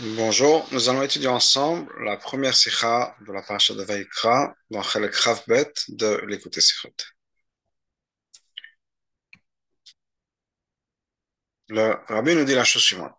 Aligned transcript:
Bonjour, 0.00 0.66
nous 0.72 0.88
allons 0.88 1.02
étudier 1.02 1.28
ensemble 1.28 1.90
la 2.04 2.16
première 2.16 2.54
sikha 2.54 3.16
de 3.26 3.32
la 3.32 3.42
paracha 3.42 3.74
de 3.74 3.82
Vaikra 3.82 4.54
dans 4.70 4.82
Chelek 4.82 5.14
Bet 5.46 5.72
de 5.88 6.20
l'écouter 6.26 6.60
Sikhot. 6.60 6.90
Le 11.68 11.96
rabbi 12.08 12.34
nous 12.34 12.44
dit 12.44 12.54
la 12.54 12.64
chose 12.64 12.82
suivante. 12.82 13.14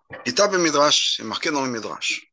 Midrash, 0.59 1.15
c'est 1.17 1.23
marqué 1.23 1.49
dans 1.49 1.65
le 1.65 1.71
Midrash. 1.71 2.31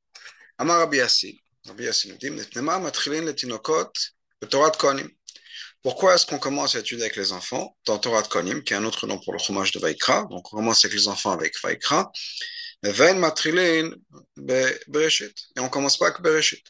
Amar 0.59 0.79
Rabbi 0.81 0.99
Yassi. 0.99 1.41
Rabbi 1.67 1.85
Yassi 1.85 2.11
nous 2.11 2.19
dit, 2.19 2.31
Netnema 2.31 2.79
le 2.79 3.35
tinokot, 3.35 3.93
le 4.43 4.49
Torah 4.49 4.71
de. 4.71 5.09
Pourquoi 5.83 6.15
est-ce 6.15 6.27
qu'on 6.27 6.39
commence 6.39 6.75
à 6.75 6.81
étudier 6.81 7.05
avec 7.05 7.17
les 7.17 7.33
enfants 7.33 7.75
dans 7.87 7.99
Torah 7.99 8.21
de 8.21 8.29
Konim, 8.29 8.63
qui 8.63 8.75
est 8.75 8.77
un 8.77 8.85
autre 8.85 9.07
nom 9.07 9.19
pour 9.19 9.33
le 9.33 9.39
chômage 9.39 9.73
de 9.73 9.79
Vaikra 9.79 10.27
Donc 10.31 10.53
on 10.53 10.57
commence 10.57 10.85
avec 10.85 10.95
les 10.95 11.09
enfants 11.09 11.31
avec 11.31 11.55
Vaikra. 11.63 12.13
Et 12.83 12.91
on 15.59 15.69
commence 15.71 15.97
pas 15.97 16.09
avec 16.09 16.21
bereshit. 16.21 16.67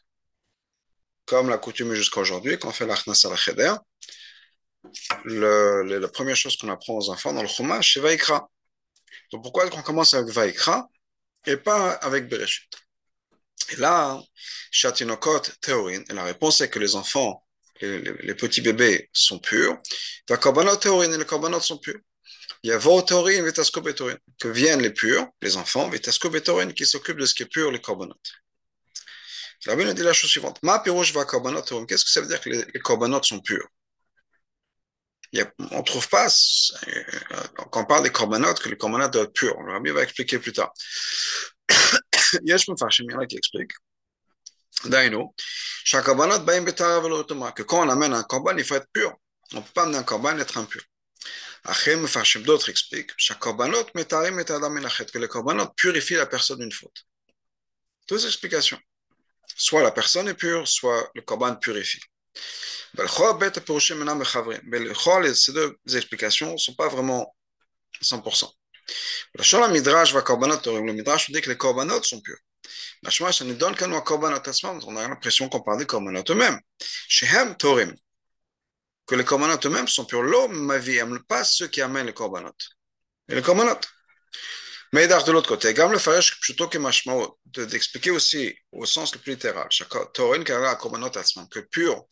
Comme 1.25 1.49
la 1.49 1.59
coutume 1.59 1.95
jusqu'à 1.95 2.21
aujourd'hui, 2.21 2.57
quand 2.59 2.69
on 2.69 2.73
fait 2.73 2.87
l'achnas 2.87 3.27
la 3.29 3.37
cheder, 3.37 3.75
la 5.25 6.09
première 6.09 6.37
chose 6.37 6.57
qu'on 6.57 6.69
apprend 6.69 6.95
aux 6.95 7.11
enfants 7.11 7.33
dans 7.33 7.43
le 7.43 7.49
chômage, 7.49 7.95
c'est 7.95 8.01
Vaikra. 8.01 8.49
Donc 9.33 9.43
pourquoi 9.43 9.65
est-ce 9.65 9.73
qu'on 9.73 9.83
commence 9.83 10.15
avec 10.15 10.33
Vaikra 10.33 10.89
et 11.47 11.57
pas 11.57 11.93
avec 11.95 12.29
bereshit? 12.29 12.71
Et 13.71 13.77
là, 13.77 14.21
Shatinokot 14.71 15.43
Théorine, 15.61 16.05
et 16.09 16.13
la 16.13 16.25
réponse 16.25 16.61
est 16.61 16.71
que 16.71 16.79
les 16.79 16.95
enfants 16.97 17.45
les, 17.81 18.35
petits 18.35 18.61
bébés 18.61 19.09
sont 19.13 19.39
purs. 19.39 19.79
Les 20.29 20.37
et 20.37 21.19
les 21.19 21.25
korbanot 21.25 21.61
sont 21.61 21.79
purs. 21.79 21.99
Il 22.63 22.71
y 22.71 22.73
a 22.73 22.79
Votorin, 22.79 23.43
Vitasko 23.43 23.81
Betorin, 23.81 24.17
que 24.39 24.49
viennent 24.49 24.83
les 24.83 24.91
purs, 24.91 25.27
les 25.41 25.57
enfants, 25.57 25.89
Vitasko 25.89 26.29
Betorin, 26.29 26.73
qui 26.73 26.85
s'occupent 26.85 27.19
de 27.19 27.27
ce 27.27 27.35
qui 27.35 27.45
est 27.45 27.47
pur, 27.47 27.71
les 27.71 27.81
korbanot. 27.81 28.21
La 29.67 29.77
Bible 29.77 29.95
dit 29.95 30.03
la 30.03 30.13
chose 30.13 30.31
suivante. 30.31 30.59
Ma 30.63 30.79
pirouche 30.79 31.13
va 31.13 31.25
korbanot 31.25 31.63
Qu'est-ce 31.87 32.05
que 32.05 32.11
ça 32.11 32.21
veut 32.21 32.27
dire 32.27 32.41
que 32.41 32.51
les, 32.51 32.65
les 32.65 32.81
sont 33.23 33.41
purs 33.41 33.67
On 35.35 35.79
ne 35.79 35.83
trouve 35.83 36.09
pas, 36.09 36.29
euh, 36.89 37.05
quand 37.71 37.83
on 37.83 37.87
parle 37.87 38.05
des 38.05 38.11
korbanot, 38.11 38.55
que 38.55 38.69
les 38.69 38.77
korbanot 38.77 39.09
doivent 39.09 39.27
être 39.27 39.33
purs. 39.33 39.61
Le 39.63 39.73
Rabbi 39.73 39.91
va 39.91 40.03
expliquer 40.03 40.39
plus 40.39 40.53
tard. 40.53 40.73
Il 42.43 42.49
y 42.49 42.53
a 42.53 42.59
qui 44.71 44.89
explique. 44.89 44.93
Daino, 44.93 45.35
que 47.53 47.63
quand 47.63 47.87
on 47.87 47.91
amène 47.91 48.15
un 48.15 48.23
korban, 48.23 48.57
il 48.57 48.65
faut 48.65 48.77
être 48.77 48.89
pur. 48.93 49.15
On 49.53 49.57
ne 49.57 49.63
peut 49.63 49.71
pas 49.75 49.83
amener 49.83 49.99
un 49.99 50.03
korban 50.03 50.37
et 50.39 50.41
être 50.41 50.59
impur. 50.59 50.83
D'autres 52.45 52.71
expliquent 52.71 53.13
que 55.13 55.19
les 55.19 55.29
korbanot 55.29 55.69
purifient 55.77 56.15
la 56.15 56.27
personne 56.27 56.59
d'une 56.61 56.73
faute. 56.73 57.05
Deux 58.09 58.25
explications. 58.27 58.79
Soit 59.57 59.83
la 59.83 59.91
personne 59.91 60.29
est 60.29 60.35
pure, 60.35 60.67
soit 60.67 61.11
le 61.15 61.23
korban 61.23 61.57
purifie. 61.57 62.01
Ces 65.35 65.53
deux 65.53 65.97
explications 65.97 66.53
ne 66.53 66.59
sont 66.59 66.75
pas 66.75 66.89
vraiment 66.89 67.37
100%. 68.03 68.51
Le 69.35 69.69
Midrash 69.73 70.15
le 70.15 70.93
Midrash 70.93 71.31
dit 71.31 71.41
que 71.41 71.51
les 71.51 71.57
korbanot 71.57 72.03
sont 72.03 72.21
purs. 72.21 72.39
Donne 73.57 73.77
qu'on 73.77 74.97
a 74.97 75.09
l'impression 75.09 75.49
qu'on 75.49 75.61
parle 75.61 75.79
des 75.79 75.87
korbanot 75.87 76.25
eux-mêmes. 76.29 76.61
Shehem 77.09 77.57
Torim. 77.57 77.95
Que 79.07 79.15
les 79.15 79.25
korbanot 79.25 79.59
eux-mêmes 79.65 79.89
sont 79.89 80.05
purs. 80.05 80.23
L'homme, 80.23 80.67
ma 80.67 80.79
vie, 80.79 81.01
pas 81.29 81.45
ceux 81.45 81.69
qui 81.69 81.81
amènent 81.81 82.07
les 82.07 82.15
korbanot. 82.15 82.53
Et 83.29 83.35
les 83.35 83.43
korbanot. 83.43 83.81
Mais 84.93 85.07
de 85.07 85.33
l'autre 85.33 85.49
côté, 85.49 85.73
Gam 85.73 85.93
le 85.93 85.99
plutôt 86.41 86.67
que 86.67 86.77
Mashmao, 86.79 87.39
d'expliquer 87.45 88.11
aussi 88.11 88.57
au 88.73 88.85
sens 88.87 89.15
le 89.15 89.21
plus 89.21 89.33
littéral, 89.35 89.69
Torin, 90.13 90.43
que 90.43 91.61
pur, 91.61 92.07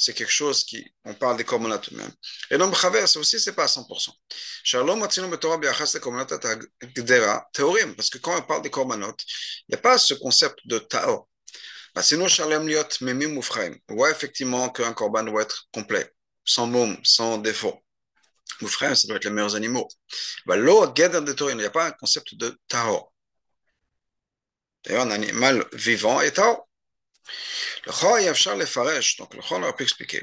c'est 0.00 0.14
quelque 0.14 0.32
chose 0.32 0.64
qui, 0.64 0.82
on 1.04 1.12
parle 1.12 1.36
des 1.36 1.44
korbanot 1.44 1.76
eux-mêmes. 1.92 2.12
Et 2.50 2.56
l'homme 2.56 2.74
chaver, 2.74 3.06
ça 3.06 3.20
aussi, 3.20 3.38
c'est 3.38 3.52
pas 3.52 3.64
à 3.64 3.66
100%. 3.66 4.08
Shalom 4.64 5.06
biachas 5.60 5.98
gdera 6.96 7.46
théorim, 7.52 7.94
parce 7.94 8.08
que 8.08 8.16
quand 8.16 8.34
on 8.38 8.42
parle 8.42 8.62
des 8.62 8.70
korbanot, 8.70 9.14
il 9.68 9.74
n'y 9.74 9.74
a 9.74 9.78
pas 9.78 9.98
ce 9.98 10.14
concept 10.14 10.58
de 10.64 10.78
tao. 10.78 11.28
Sinon, 12.00 12.28
shalem 12.28 12.66
liot 12.66 12.88
memim 13.02 13.36
ufraim. 13.36 13.74
On 13.90 13.94
voit 13.96 14.10
effectivement 14.10 14.70
qu'un 14.70 14.94
korban 14.94 15.24
doit 15.24 15.42
être 15.42 15.66
complet, 15.70 16.10
sans 16.46 16.66
môme, 16.66 16.96
sans 17.04 17.36
défaut. 17.36 17.78
Moufraim, 18.62 18.94
ça 18.94 19.06
doit 19.06 19.18
être 19.18 19.24
les 19.24 19.30
meilleurs 19.30 19.54
animaux. 19.54 19.86
L'eau, 20.46 20.86
geder 20.94 21.20
de 21.20 21.50
il 21.50 21.56
n'y 21.58 21.64
a 21.64 21.70
pas 21.70 21.88
un 21.88 21.92
concept 21.92 22.36
de 22.36 22.58
tao. 22.68 23.12
D'ailleurs, 24.84 25.04
un 25.04 25.10
animal 25.10 25.66
vivant 25.74 26.22
est 26.22 26.32
tao. 26.32 26.69
Le 27.86 27.92
Chor 27.92 28.18
Yavshar 28.18 28.56
le 28.56 28.66
Faresh, 28.66 29.16
donc 29.16 29.34
le 29.34 29.40
Chor 29.40 29.62
a 29.64 29.72
pu 29.74 29.84
expliquer, 29.84 30.22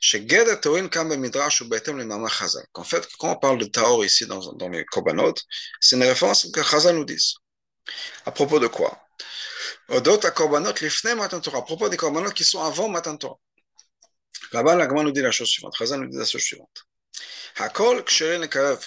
chez 0.00 0.26
Geda 0.26 0.56
Torin 0.56 0.88
Kam 0.88 1.14
Midrash 1.14 1.60
ou 1.60 1.68
Betem 1.68 1.98
le 1.98 2.04
Mama 2.04 2.28
Chazal, 2.28 2.66
qu'en 2.72 2.84
fait, 2.84 3.06
quand 3.18 3.32
on 3.32 3.36
parle 3.36 3.58
de 3.58 3.66
Taor 3.66 4.04
ici 4.04 4.26
dans, 4.26 4.52
dans 4.54 4.68
les 4.68 4.84
Korbanot, 4.84 5.34
c'est 5.80 5.96
une 5.96 6.04
référence 6.04 6.48
que 6.52 6.62
Chazal 6.62 6.96
nous 6.96 7.04
dit. 7.04 7.34
À 8.24 8.32
propos 8.32 8.58
de 8.58 8.66
quoi 8.66 8.98
Odot 9.88 10.24
à 10.24 10.30
Korbanot 10.30 10.74
Lifne 10.80 11.14
Matan 11.14 11.40
Torah, 11.40 11.58
à 11.58 11.62
propos 11.62 11.88
des 11.88 11.96
Korbanot 11.96 12.30
qui 12.30 12.44
sont 12.44 12.62
avant 12.62 12.88
Matan 12.88 13.16
Torah. 13.16 13.38
Là-bas, 14.52 14.76
la 14.76 14.86
nous 14.86 15.12
dit 15.12 15.20
la 15.20 15.30
chose 15.30 15.48
suivante, 15.48 15.74
Chazal 15.76 16.00
nous 16.00 16.08
dit 16.08 16.16
la 16.16 16.24
chose 16.24 16.42
suivante. 16.42 16.84
Hakol 17.56 18.04
Ksherin 18.04 18.38
Lekarev, 18.38 18.84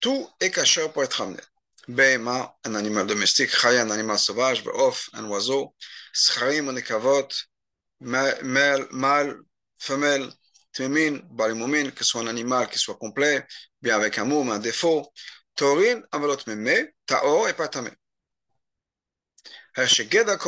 tout 0.00 0.28
est 0.40 0.50
caché 0.50 0.88
pour 0.88 1.04
être 1.04 1.14
ramené. 1.14 1.40
Bema, 1.88 2.54
un 2.64 2.74
animal 2.74 3.06
domestique, 3.06 3.50
Chaya, 3.50 3.82
un 3.82 3.90
animal 3.90 4.18
sauvage, 4.18 4.62
Beof, 4.64 5.08
un 5.14 5.24
oiseau, 5.24 5.74
Scharim, 6.12 6.68
un 6.68 6.76
ekavot, 6.76 7.28
mâle, 8.00 9.42
femelle, 9.78 10.30
Tmemin, 10.72 11.20
Balimoumin, 11.30 11.90
que 11.90 12.04
ce 12.04 12.10
soit 12.10 12.22
un 12.22 12.26
animal 12.28 12.68
qui 12.68 12.78
soit 12.78 12.96
complet, 12.96 13.46
bien 13.82 13.96
avec 13.96 14.18
un 14.18 14.24
moum, 14.24 14.50
un 14.50 14.58
défaut, 14.58 15.12
Torin, 15.54 16.02
avalot 16.12 16.38
meme, 16.46 16.88
Taor 17.06 17.48
et 17.48 17.54
pas 17.54 17.68
tamé. 17.68 17.90
C'est-à-dire 19.74 20.38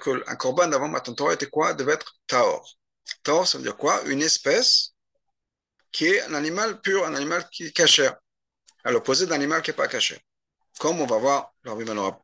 qu'un 0.00 0.36
korban 0.36 0.68
d'avant 0.68 0.88
Matan 0.88 1.14
Torah 1.14 1.34
était 1.34 1.46
quoi 1.46 1.74
Devait 1.74 1.92
être 1.92 2.16
Taor. 2.26 2.76
Taor, 3.22 3.46
ça 3.46 3.58
veut 3.58 3.64
dire 3.64 3.76
quoi 3.76 4.02
Une 4.06 4.22
espèce 4.22 4.94
qui 5.92 6.06
est 6.06 6.22
un 6.22 6.34
animal 6.34 6.80
pur, 6.80 7.06
un 7.06 7.14
animal 7.14 7.46
qui 7.50 7.66
est 7.66 7.72
caché 7.72 8.10
à 8.84 8.90
l'opposé 8.90 9.26
d'animal 9.26 9.62
qui 9.62 9.70
n'est 9.70 9.76
pas 9.76 9.88
caché. 9.88 10.18
Comme 10.78 11.00
on 11.00 11.06
va 11.06 11.18
voir, 11.18 11.52
alors 11.64 11.78
on 11.78 11.94
va 11.94 12.20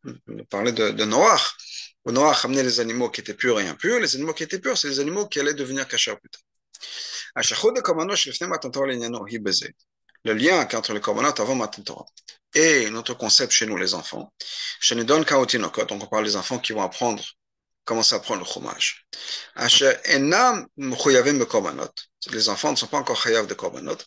parler 0.49 0.73
de, 0.73 0.91
de 0.91 1.05
Noach. 1.05 1.57
Où 2.05 2.13
Noach 2.13 2.45
amenait 2.45 2.63
les 2.63 2.81
animaux 2.81 3.11
qui 3.11 3.21
étaient 3.21 3.35
purs 3.35 3.61
et 3.61 3.69
impurs. 3.69 4.01
Les 4.01 4.15
animaux 4.17 4.33
qui 4.33 4.43
étaient 4.43 4.59
purs, 4.59 4.77
c'est 4.77 4.89
les 4.89 5.01
animaux 5.01 5.27
qui 5.27 5.41
allaient 5.41 5.55
devenir 5.55 5.87
cachés 5.87 6.15
plus 6.17 6.31
tard. 6.31 6.43
Le 10.25 10.35
lien 10.35 10.69
entre 10.75 10.93
les 10.93 11.01
korbanot 11.01 11.41
avant 11.41 11.55
Matan 11.55 11.83
Torah 11.83 12.07
et 12.55 12.91
notre 12.91 13.15
concept 13.15 13.53
chez 13.53 13.67
nous, 13.67 13.77
les 13.77 13.95
enfants, 13.95 14.33
chez 14.81 14.95
nous 14.95 15.05
donne 15.05 15.25
donc 15.25 15.79
on 15.91 16.07
parle 16.07 16.25
des 16.25 16.37
enfants 16.37 16.59
qui 16.59 16.73
vont 16.73 16.83
apprendre 16.83 17.25
comment 17.85 18.03
s'apprendre 18.03 18.41
le 18.41 18.47
chômage. 18.47 19.07
Les 22.33 22.49
enfants 22.49 22.73
ne 22.73 22.77
sont 22.77 22.87
pas 22.89 22.99
encore 22.99 23.23
chayav 23.23 23.47
de 23.47 23.55
korbanot. 23.55 23.99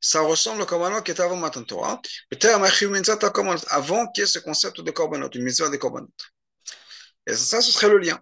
Ça 0.00 0.20
ressemble 0.20 0.62
au 0.62 0.66
korbanot 0.66 1.02
qui 1.02 1.10
était 1.10 1.22
avant 1.22 1.36
Matan 1.36 1.64
Torah. 1.64 2.00
Avant 3.68 4.06
qu'il 4.08 4.20
y 4.20 4.24
ait 4.24 4.26
ce 4.26 4.38
concept 4.38 4.80
de 4.80 4.90
korbanot, 4.90 5.30
une 5.30 5.44
mitzvah 5.44 5.68
de 5.68 5.76
korbanot. 5.76 6.08
Et 7.26 7.34
ça, 7.34 7.60
ce 7.60 7.72
serait 7.72 7.88
le 7.88 7.98
lien. 7.98 8.20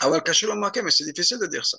Alors, 0.00 0.22
caché 0.22 0.46
le 0.46 0.54
marqué, 0.54 0.82
mais 0.82 0.90
c'est 0.90 1.04
difficile 1.04 1.38
de 1.38 1.46
dire 1.46 1.64
ça. 1.64 1.78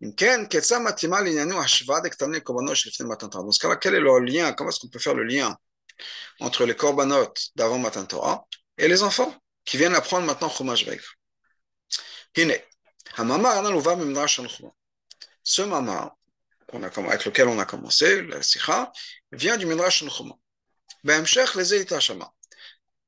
Dans 0.00 0.10
ce 0.10 0.14
cas-là, 3.58 3.76
quel 3.76 3.94
est 3.94 4.00
le 4.00 4.18
lien 4.20 4.52
Comment 4.52 4.70
est-ce 4.70 4.80
qu'on 4.80 4.88
peut 4.88 4.98
faire 4.98 5.14
le 5.14 5.24
lien 5.24 5.56
entre 6.40 6.66
les 6.66 6.74
korbanot 6.74 7.32
d'avant 7.54 7.78
Matan 7.78 8.04
Torah 8.04 8.44
et 8.76 8.88
les 8.88 9.02
enfants 9.02 9.34
qui 9.64 9.76
viennent 9.76 9.94
apprendre 9.94 10.26
maintenant 10.26 10.50
Chumash 10.50 10.84
Veik 10.84 11.00
Ce 15.44 15.62
mama 15.62 16.16
avec 16.72 17.24
lequel 17.24 17.48
on 17.48 17.58
a 17.58 17.64
commencé, 17.64 18.22
la 18.22 18.42
sikha, 18.42 18.92
vient 19.32 19.56
du 19.56 19.66
Midrash 19.66 20.04
Chuma. 20.08 20.34
les 21.04 21.86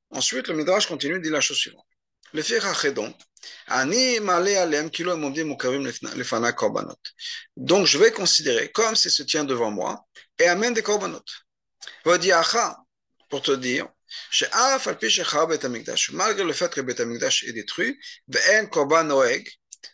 Ensuite, 0.09 0.47
le 0.47 0.55
Midrash 0.55 0.87
continue, 0.87 1.19
dit 1.19 1.29
la 1.29 1.41
chose 1.41 1.57
suivante. 1.57 1.85
Le 2.33 2.91
donc, 2.91 3.15
donc 7.57 7.85
je 7.85 7.97
vais 7.97 8.11
considérer 8.11 8.71
comme 8.71 8.95
s'il 8.95 9.11
se 9.11 9.23
tient 9.23 9.43
devant 9.43 9.71
moi 9.71 10.05
et 10.39 10.47
amène 10.47 10.73
des 10.73 10.83
korbanot. 10.83 11.23
Pour 13.29 13.41
te 13.41 13.51
dire, 13.51 13.87
malgré 16.13 16.43
le 16.43 16.53
fait 16.53 16.69
que 16.69 16.79
le 16.79 16.85
Betamikdash 16.85 17.43
est 17.43 17.53
détruit, 17.53 17.99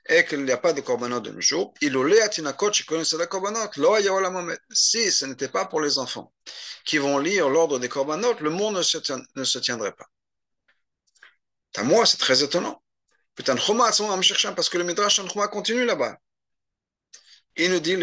et 0.10 0.26
qu'il 0.26 0.44
n'y 0.44 0.52
a 0.52 0.58
pas 0.58 0.74
de 0.74 0.82
korbanot 0.82 1.20
de 1.20 1.32
nos 1.32 1.42
jours, 1.42 1.74
si 4.72 5.12
ce 5.12 5.26
n'était 5.26 5.48
pas 5.48 5.66
pour 5.66 5.82
les 5.82 5.98
enfants 5.98 6.32
qui 6.86 6.98
vont 6.98 7.18
lire 7.18 7.50
l'ordre 7.50 7.80
des 7.80 7.90
korbanot, 7.90 8.36
le 8.40 8.50
monde 8.50 8.76
ne 8.76 8.84
se, 8.84 8.98
ne 9.36 9.44
se 9.44 9.60
tiendrait 9.60 9.94
pas. 9.94 10.08
À 11.76 11.84
moi, 11.84 12.06
c'est 12.06 12.18
très 12.18 12.44
étonnant. 12.44 12.83
Putain, 13.36 13.58
Choma, 13.58 13.90
parce 14.56 14.70
que 14.70 14.78
le 14.78 14.84
Midrash 14.84 15.22
continue 15.52 15.86
là-bas. 15.86 16.18
Il 17.56 17.72
nous 17.72 17.80
dit, 17.80 17.98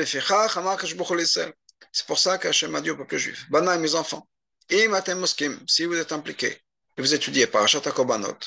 c'est 1.93 2.07
pour 2.07 2.19
ça 2.19 2.39
qu'Hachem 2.39 2.75
a 2.75 2.81
dit 2.81 2.91
au 2.91 2.97
peuple 2.97 3.17
juif, 3.17 3.47
Bana 3.51 3.77
mes 3.79 3.95
enfants, 3.95 4.29
si 4.69 5.85
vous 5.85 5.97
êtes 5.97 6.13
impliqués, 6.13 6.61
et 6.97 7.03
vous 7.03 7.15
étudiez 7.15 7.47
Parashat 7.47 7.83
HaKorbanot, 7.85 8.39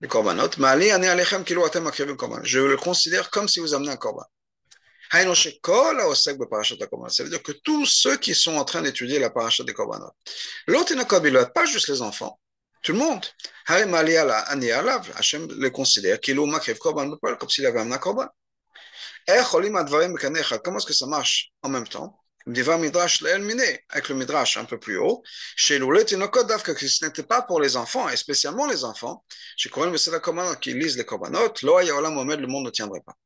les 0.00 0.08
Korbanot, 0.08 0.50
je 2.42 2.60
le 2.60 2.76
considère 2.76 3.30
comme 3.30 3.48
si 3.48 3.60
vous 3.60 3.74
amenez 3.74 3.90
un 3.90 3.96
Korban. 3.96 4.24
Ça 5.10 5.24
veut 5.24 7.30
dire 7.30 7.42
que 7.42 7.52
tous 7.52 7.86
ceux 7.86 8.16
qui 8.16 8.34
sont 8.34 8.56
en 8.56 8.64
train 8.64 8.82
d'étudier 8.82 9.18
la 9.18 9.30
Parashat 9.30 9.64
des 9.64 9.72
Korbanot, 9.72 10.10
l'autre 10.66 11.52
pas 11.52 11.64
juste 11.64 11.88
les 11.88 12.02
enfants, 12.02 12.38
tout 12.86 12.92
le 12.92 12.98
monde. 12.98 13.26
Hachem 15.16 15.48
le 15.50 15.70
considère 15.70 16.20
qu'il 16.20 16.38
est 16.38 16.78
comme 17.38 17.50
s'il 17.50 17.66
avait 17.66 17.80
amené 17.80 17.96
un 17.96 17.98
korban. 17.98 18.28
Comment 19.26 20.78
est-ce 20.78 20.86
que 20.86 20.92
ça 20.92 21.06
marche 21.06 21.50
en 21.62 21.68
même 21.68 21.88
temps? 21.88 22.22
Avec 22.46 24.08
le 24.08 24.14
midrash 24.14 24.56
un 24.56 24.64
peu 24.64 24.78
plus 24.78 24.98
haut, 24.98 25.24
chez 25.56 25.80
que 25.80 26.86
ce 26.86 27.04
n'était 27.04 27.24
pas 27.24 27.42
pour 27.42 27.60
les 27.60 27.76
enfants, 27.76 28.08
et 28.08 28.16
spécialement 28.16 28.68
les 28.68 28.84
enfants, 28.84 29.24
chez 29.56 29.68
qui 30.60 30.72
lisent 30.72 30.96
les 30.96 31.04
korbanot, 31.04 31.54
le 31.62 32.46
monde 32.46 32.66
ne 32.66 32.70
tiendrait 32.70 33.02
pas. 33.04 33.16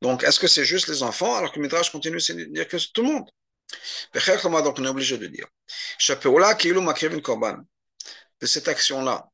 Donc, 0.00 0.22
est-ce 0.22 0.40
que 0.40 0.48
c'est 0.48 0.64
juste 0.64 0.88
les 0.88 1.02
enfants 1.02 1.34
alors 1.34 1.52
que 1.52 1.58
le 1.58 1.64
midrash 1.64 1.90
continue 1.90 2.16
à 2.16 2.32
dire 2.32 2.66
que 2.66 2.78
c'est 2.78 2.92
tout 2.94 3.02
le 3.02 3.08
monde? 3.08 3.28
Donc 4.14 4.78
on 4.78 4.84
est 4.84 4.88
obligé 4.88 5.18
de 5.18 5.26
dire. 5.26 5.46
De 8.40 8.46
cette 8.46 8.68
action-là, 8.68 9.28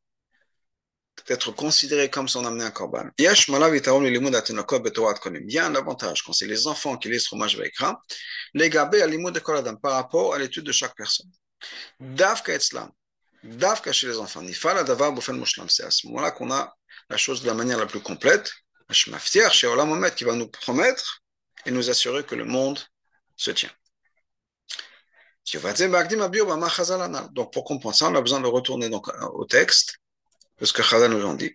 d'être 1.26 1.52
considéré 1.52 2.10
comme 2.10 2.28
si 2.28 2.37
on 2.37 2.44
amenait 2.44 2.64
un 2.64 2.70
korban. 2.70 3.08
Il 3.19 3.25
y 3.25 3.28
a 5.58 5.66
un 5.66 5.75
avantage 5.75 6.22
quand 6.22 6.32
c'est 6.32 6.46
les 6.46 6.66
enfants 6.66 6.96
qui 6.96 7.08
lisent 7.08 7.26
Chumash 7.26 7.56
Vaikra, 7.56 8.00
les 8.54 8.70
gabé 8.70 9.02
à 9.02 9.06
l'imoud 9.06 9.34
de 9.34 9.40
Koladam 9.40 9.78
par 9.78 9.92
rapport 9.92 10.34
à 10.34 10.38
l'étude 10.38 10.64
de 10.64 10.72
chaque 10.72 10.94
personne. 10.96 11.31
Davka 11.98 12.54
etzlam, 12.54 12.90
davka 13.42 13.92
chez 13.92 14.06
les 14.08 14.19
enfants, 14.19 14.42
nifal 14.42 14.82
davar 14.84 15.12
boufen 15.12 15.37
mushlam, 15.37 15.69
c'est 15.69 15.84
à 15.84 15.90
ce 15.90 16.06
moment-là 16.06 16.31
qu'on 16.31 16.50
a 16.50 16.75
la 17.08 17.16
chose 17.16 17.42
de 17.42 17.46
la 17.46 17.54
manière 17.54 17.78
la 17.78 17.87
plus 17.87 18.00
complète, 18.00 18.50
Hashmaftiach, 18.88 19.52
chez 19.52 19.66
Olam 19.66 19.92
Omet, 19.92 20.12
qui 20.14 20.25
va 20.25 20.34
nous 20.34 20.48
promettre 20.48 21.22
et 21.66 21.70
nous 21.70 21.90
assurer 21.90 22.25
que 22.25 22.34
le 22.34 22.44
monde 22.44 22.81
se 23.37 23.50
tient. 23.50 23.70
Donc, 27.32 27.52
pour 27.52 27.64
comprendre 27.64 27.97
ça, 27.97 28.06
on 28.06 28.14
a 28.14 28.20
besoin 28.20 28.41
de 28.41 28.47
retourner 28.47 28.88
donc 28.88 29.08
au 29.35 29.44
texte, 29.44 29.97
parce 30.58 30.73
que 30.73 30.82
Chazal 30.82 31.11
nous 31.11 31.25
en 31.25 31.35
dit. 31.35 31.55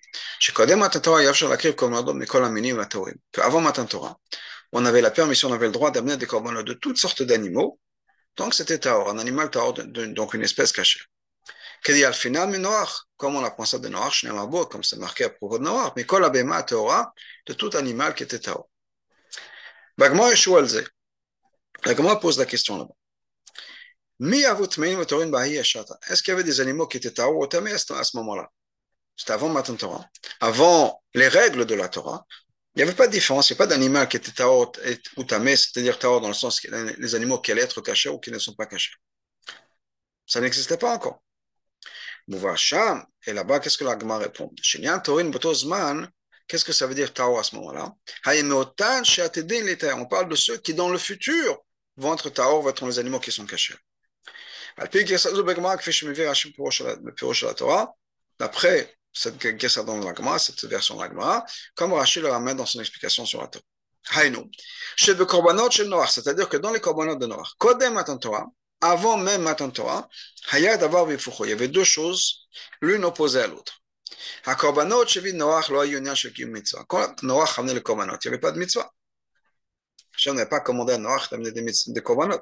Avant 3.37 3.61
Matan 3.61 3.85
Torah, 3.85 4.17
on 4.71 4.85
avait 4.85 5.01
la 5.01 5.11
permission, 5.11 5.49
on 5.49 5.53
avait 5.53 5.67
le 5.67 5.71
droit 5.71 5.91
d'amener 5.91 6.17
des 6.17 6.25
corbanots 6.25 6.63
de 6.63 6.73
toutes 6.73 6.97
sortes 6.97 7.21
d'animaux, 7.23 7.79
donc 8.35 8.53
c'était 8.53 8.79
Taor, 8.79 9.09
un 9.09 9.17
animal 9.19 9.49
Taor, 9.49 9.73
donc 9.73 10.33
une 10.33 10.43
espèce 10.43 10.71
cachée. 10.73 10.99
Comme 13.17 13.35
on 13.35 13.43
apprend 13.45 13.65
ça 13.65 13.77
de 13.79 13.87
Noach, 13.87 14.25
comme 14.69 14.83
c'est 14.83 14.97
marqué 14.97 15.25
à 15.25 15.29
propos 15.29 15.59
de 15.59 15.63
Noach, 15.63 15.93
mais 15.95 16.03
Kol 16.03 16.25
Abema 16.25 16.63
Torah, 16.63 17.13
de 17.45 17.53
tout 17.53 17.69
animal 17.75 18.15
qui 18.15 18.23
était 18.23 18.39
Taor. 18.39 18.67
Bagma 19.97 20.31
et 20.31 20.35
Shualze. 20.35 20.83
Bagma 21.85 22.15
pose 22.17 22.37
la 22.39 22.45
question 22.45 22.77
là-bas. 22.77 22.93
Est-ce 24.19 26.23
qu'il 26.23 26.31
y 26.31 26.31
avait 26.31 26.43
des 26.43 26.61
animaux 26.61 26.87
qui 26.87 26.97
étaient 26.97 27.11
Taor 27.11 27.35
ou 27.35 27.45
Tamé 27.47 27.73
à 27.73 27.77
ce 27.77 28.17
moment-là 28.17 28.49
C'était 29.15 29.33
avant 29.33 29.49
Matan 29.49 29.75
Torah. 29.75 30.09
Avant 30.39 31.03
les 31.13 31.27
règles 31.27 31.65
de 31.65 31.75
la 31.75 31.89
Torah, 31.89 32.25
il 32.75 32.79
n'y 32.79 32.83
avait 32.83 32.95
pas 32.95 33.07
de 33.07 33.11
différence. 33.11 33.49
Il 33.49 33.53
n'y 33.53 33.57
a 33.57 33.59
pas 33.59 33.67
d'animal 33.67 34.07
qui 34.07 34.17
était 34.17 34.31
Taor 34.31 34.71
ou 35.17 35.23
Tamé, 35.23 35.55
c'est-à-dire 35.55 35.99
Taor 35.99 36.21
dans 36.21 36.29
le 36.29 36.33
sens 36.33 36.63
les 36.63 37.15
animaux 37.15 37.39
qui 37.39 37.51
allaient 37.51 37.63
être 37.63 37.81
cachés 37.81 38.09
ou 38.09 38.19
qui 38.19 38.31
ne 38.31 38.39
sont 38.39 38.53
pas 38.53 38.65
cachés. 38.65 38.93
Ça 40.25 40.41
n'existait 40.41 40.77
pas 40.77 40.93
encore. 40.93 41.21
Et 42.27 43.33
là-bas, 43.33 43.59
qu'est-ce 43.59 43.77
que 43.77 43.83
la 43.83 43.99
Gemara 43.99 44.19
répond 44.19 44.51
Qu'est-ce 46.47 46.65
que 46.65 46.73
ça 46.73 46.87
veut 46.87 46.95
dire 46.95 47.13
Taor 47.13 47.39
à 47.39 47.43
ce 47.43 47.55
moment-là 47.55 47.93
On 49.97 50.05
parle 50.05 50.29
de 50.29 50.35
ceux 50.35 50.57
qui, 50.57 50.73
dans 50.73 50.89
le 50.89 50.97
futur, 50.97 51.57
vont 51.97 52.13
être 52.13 52.29
Taor, 52.29 52.61
vont 52.61 52.69
être 52.69 52.85
les 52.85 52.99
animaux 52.99 53.19
qui 53.19 53.31
sont 53.31 53.45
cachés. 53.45 53.75
D'après 54.77 55.05
Gessa 59.57 59.83
dans 59.83 59.97
la 59.97 60.13
cette 60.39 60.65
version 60.65 60.97
de 60.97 61.01
la 61.01 61.07
comme 61.75 61.93
Rachid 61.93 62.23
le 62.23 62.29
ramène 62.29 62.57
dans 62.57 62.65
son 62.65 62.81
explication 62.81 63.25
sur 63.25 63.41
la 63.41 63.47
Torah. 63.47 63.63
C'est-à-dire 66.07 66.49
que 66.49 66.57
dans 66.57 66.71
les 66.71 66.81
korbanot 66.81 67.15
de 67.15 67.25
Noach, 67.25 67.55
avant 68.81 69.17
même 69.17 69.41
Matan 69.41 69.71
Torah, 69.71 70.07
il 70.53 70.59
y 70.59 70.67
avait 70.67 71.67
deux 71.67 71.83
choses, 71.83 72.47
l'une 72.81 73.03
opposée 73.05 73.41
à 73.41 73.47
l'autre. 73.47 73.81
Il 74.45 74.51
n'y 74.51 74.55
avait 78.27 78.39
pas 78.39 78.51
de 78.51 78.59
mitzvah. 78.59 78.91
Hashem 80.25 80.35
n'avait 80.35 80.49
pas 80.49 80.59
commandé 80.59 80.93
à 80.93 80.97
Noach 80.97 81.29
d'amener 81.29 81.51
des, 81.51 81.63
des 81.63 82.01
korbanot. 82.01 82.41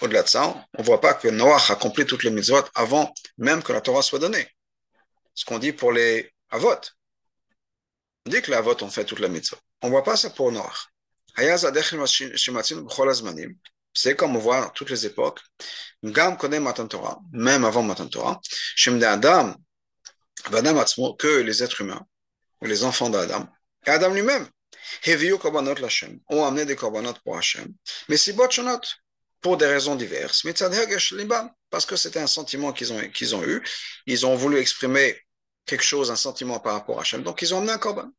Au-delà 0.00 0.22
de 0.22 0.28
ça, 0.28 0.66
on 0.76 0.82
ne 0.82 0.84
voit 0.84 1.00
pas 1.00 1.14
que 1.14 1.28
Noach 1.28 1.70
a 1.70 1.74
accompli 1.74 2.04
toutes 2.04 2.24
les 2.24 2.30
mitzvot 2.30 2.64
avant 2.74 3.14
même 3.38 3.62
que 3.62 3.72
la 3.72 3.80
Torah 3.80 4.02
soit 4.02 4.18
donnée. 4.18 4.48
Ce 5.34 5.44
qu'on 5.44 5.58
dit 5.60 5.72
pour 5.72 5.92
les 5.92 6.32
avot. 6.50 6.74
On 8.26 8.30
dit 8.30 8.42
que 8.42 8.50
les 8.50 8.56
avot 8.56 8.82
ont 8.82 8.90
fait 8.90 9.04
toute 9.04 9.20
la 9.20 9.28
mitzvot. 9.28 9.58
On 9.82 9.86
ne 9.86 9.92
voit 9.92 10.02
pas 10.02 10.16
ça 10.16 10.30
pour 10.30 10.50
Noach. 10.50 10.88
C'est 13.94 14.16
comme 14.16 14.36
on 14.36 14.40
voit 14.40 14.60
dans 14.60 14.70
toutes 14.70 14.90
les 14.90 15.06
époques. 15.06 15.40
Même 16.02 17.64
avant 17.64 17.82
Matan 17.84 18.08
Torah. 18.08 18.40
Adam, 19.02 19.54
que 21.18 21.40
les 21.40 21.62
êtres 21.62 21.80
humains, 21.82 22.04
les 22.62 22.82
enfants 22.82 23.10
d'Adam, 23.10 23.48
Adam 23.86 24.12
lui-même, 24.12 24.48
ont 26.28 26.44
amené 26.44 26.64
des 26.64 26.76
korbanot 26.76 27.14
pour 27.24 27.36
Hachem, 27.36 27.72
mais 28.08 28.16
si 28.16 28.32
shonot, 28.50 28.80
pour 29.40 29.56
des 29.56 29.66
raisons 29.66 29.94
diverses, 29.94 30.44
parce 31.70 31.86
que 31.86 31.96
c'était 31.96 32.18
un 32.20 32.26
sentiment 32.26 32.72
qu'ils 32.72 32.92
ont, 32.92 33.00
ont 33.34 33.44
eu, 33.44 33.62
ils 34.06 34.26
ont 34.26 34.34
voulu 34.34 34.58
exprimer 34.58 35.20
quelque 35.64 35.84
chose, 35.84 36.10
un 36.10 36.16
sentiment 36.16 36.58
par 36.60 36.74
rapport 36.74 36.98
à 36.98 37.02
Hachem, 37.02 37.22
donc 37.22 37.42
ils 37.42 37.54
ont 37.54 37.58
amené 37.58 37.72
un 37.72 37.78
korban. 37.78 38.10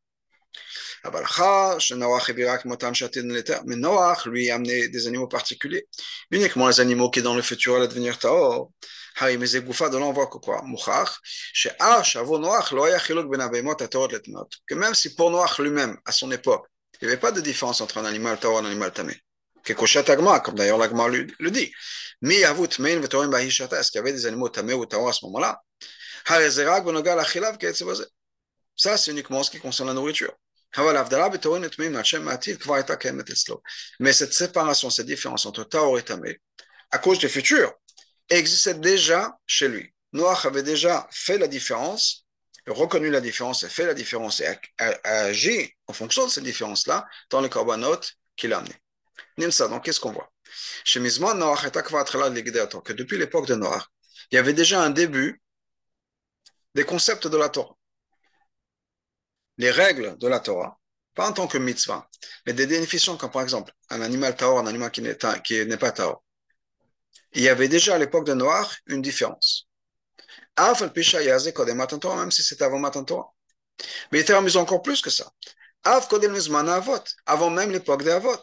Mais 3.65 3.75
Noach, 3.75 4.25
lui, 4.25 4.49
a 4.49 4.55
amené 4.55 4.87
des 4.89 5.07
animaux 5.07 5.27
particuliers, 5.27 5.87
uniquement 6.31 6.67
les 6.67 6.79
animaux 6.79 7.09
qui 7.09 7.21
dans 7.21 7.35
le 7.35 7.41
futur 7.41 7.75
allaient 7.75 7.87
devenir 7.87 8.17
Taor. 8.19 8.71
De 9.21 10.25
que 10.25 10.37
quoi 10.37 10.63
Que 14.67 14.75
même 14.75 14.93
si 14.93 15.15
pour 15.15 15.31
Noach 15.31 15.59
lui-même, 15.59 15.97
à 16.05 16.11
son 16.11 16.31
époque, 16.31 16.65
il 17.01 17.05
n'y 17.07 17.11
avait 17.11 17.19
pas 17.19 17.31
de 17.31 17.41
différence 17.41 17.81
entre 17.81 17.97
un 17.97 18.05
animal 18.05 18.39
Taor 18.39 18.59
et 18.59 18.61
un 18.63 18.65
animal 18.65 18.91
Tamé. 18.91 19.15
Comme 19.65 20.55
d'ailleurs 20.55 20.77
l'Agma 20.77 21.07
le 21.07 21.51
dit. 21.51 21.71
Est-ce 22.21 23.91
qu'il 23.91 23.97
y 23.97 23.99
avait 23.99 24.13
des 24.13 24.25
animaux 24.25 24.49
Tamé 24.49 24.73
ou 24.73 24.85
Taor 24.85 25.09
à 25.09 25.13
ce 25.13 25.25
moment-là? 25.25 25.61
Ça, 28.75 28.97
c'est 28.97 29.11
uniquement 29.11 29.43
ce 29.43 29.51
qui 29.51 29.59
concerne 29.59 29.87
la 29.89 29.93
nourriture. 29.93 30.33
Mais 33.99 34.13
cette 34.13 34.33
séparation, 34.33 34.89
cette 34.89 35.05
différence 35.05 35.45
entre 35.45 35.63
Taor 35.63 35.97
et 35.97 36.03
Tamé, 36.03 36.39
à 36.91 36.99
cause 36.99 37.19
du 37.19 37.27
futur, 37.27 37.73
existait 38.29 38.75
déjà 38.75 39.37
chez 39.47 39.67
lui. 39.67 39.93
Noach 40.13 40.45
avait 40.45 40.63
déjà 40.63 41.07
fait 41.11 41.37
la 41.37 41.47
différence, 41.47 42.25
reconnu 42.67 43.09
la 43.09 43.21
différence 43.21 43.63
et 43.63 43.69
fait 43.69 43.85
la 43.85 43.93
différence 43.93 44.39
et 44.41 44.47
a, 44.77 44.99
agi 45.03 45.73
en 45.87 45.93
fonction 45.93 46.25
de 46.25 46.31
cette 46.31 46.43
différence-là 46.43 47.05
dans 47.29 47.41
les 47.41 47.49
korbanot 47.49 47.99
qu'il 48.35 48.53
a 48.53 48.59
amenés. 48.59 48.75
Nimsa, 49.37 49.67
donc 49.67 49.85
qu'est-ce 49.85 49.99
qu'on 49.99 50.11
voit 50.11 50.31
Chez 50.83 50.99
Mizman, 50.99 51.37
Noach 51.37 51.65
est 51.65 51.71
que 51.71 52.93
depuis 52.93 53.17
l'époque 53.17 53.47
de 53.47 53.55
Noach, 53.55 53.83
il 54.31 54.35
y 54.35 54.37
avait 54.37 54.53
déjà 54.53 54.81
un 54.81 54.89
début 54.89 55.41
des 56.75 56.83
concepts 56.83 57.27
de 57.27 57.37
la 57.37 57.49
Torah. 57.49 57.75
Les 59.59 59.71
règles 59.71 60.17
de 60.17 60.27
la 60.27 60.39
Torah, 60.39 60.79
pas 61.13 61.27
en 61.29 61.33
tant 61.33 61.45
que 61.47 61.57
mitzvah, 61.57 62.09
mais 62.45 62.53
des 62.53 62.65
définitions 62.65 63.17
comme 63.17 63.29
par 63.29 63.41
exemple 63.41 63.73
un 63.89 64.01
animal 64.01 64.35
taor, 64.35 64.57
un 64.57 64.67
animal 64.67 64.89
qui 64.89 65.01
n'est 65.01 65.15
pas 65.77 65.91
taor. 65.91 66.23
Il 67.33 67.41
y 67.41 67.49
avait 67.49 67.67
déjà 67.67 67.95
à 67.95 67.97
l'époque 67.97 68.25
de 68.25 68.33
Noach 68.33 68.81
une 68.87 69.01
différence. 69.01 69.67
Même 70.57 72.31
si 72.31 72.41
c'était 72.43 72.63
avant 72.63 72.79
Matan 72.79 73.03
Torah. 73.03 73.33
Mais 74.11 74.19
il 74.19 74.21
était 74.21 74.33
amusant 74.33 74.61
encore 74.61 74.81
plus 74.81 75.01
que 75.01 75.09
ça. 75.09 75.29
Avant 75.83 77.49
même 77.49 77.71
l'époque 77.71 78.03
des 78.03 78.11
Avot. 78.11 78.41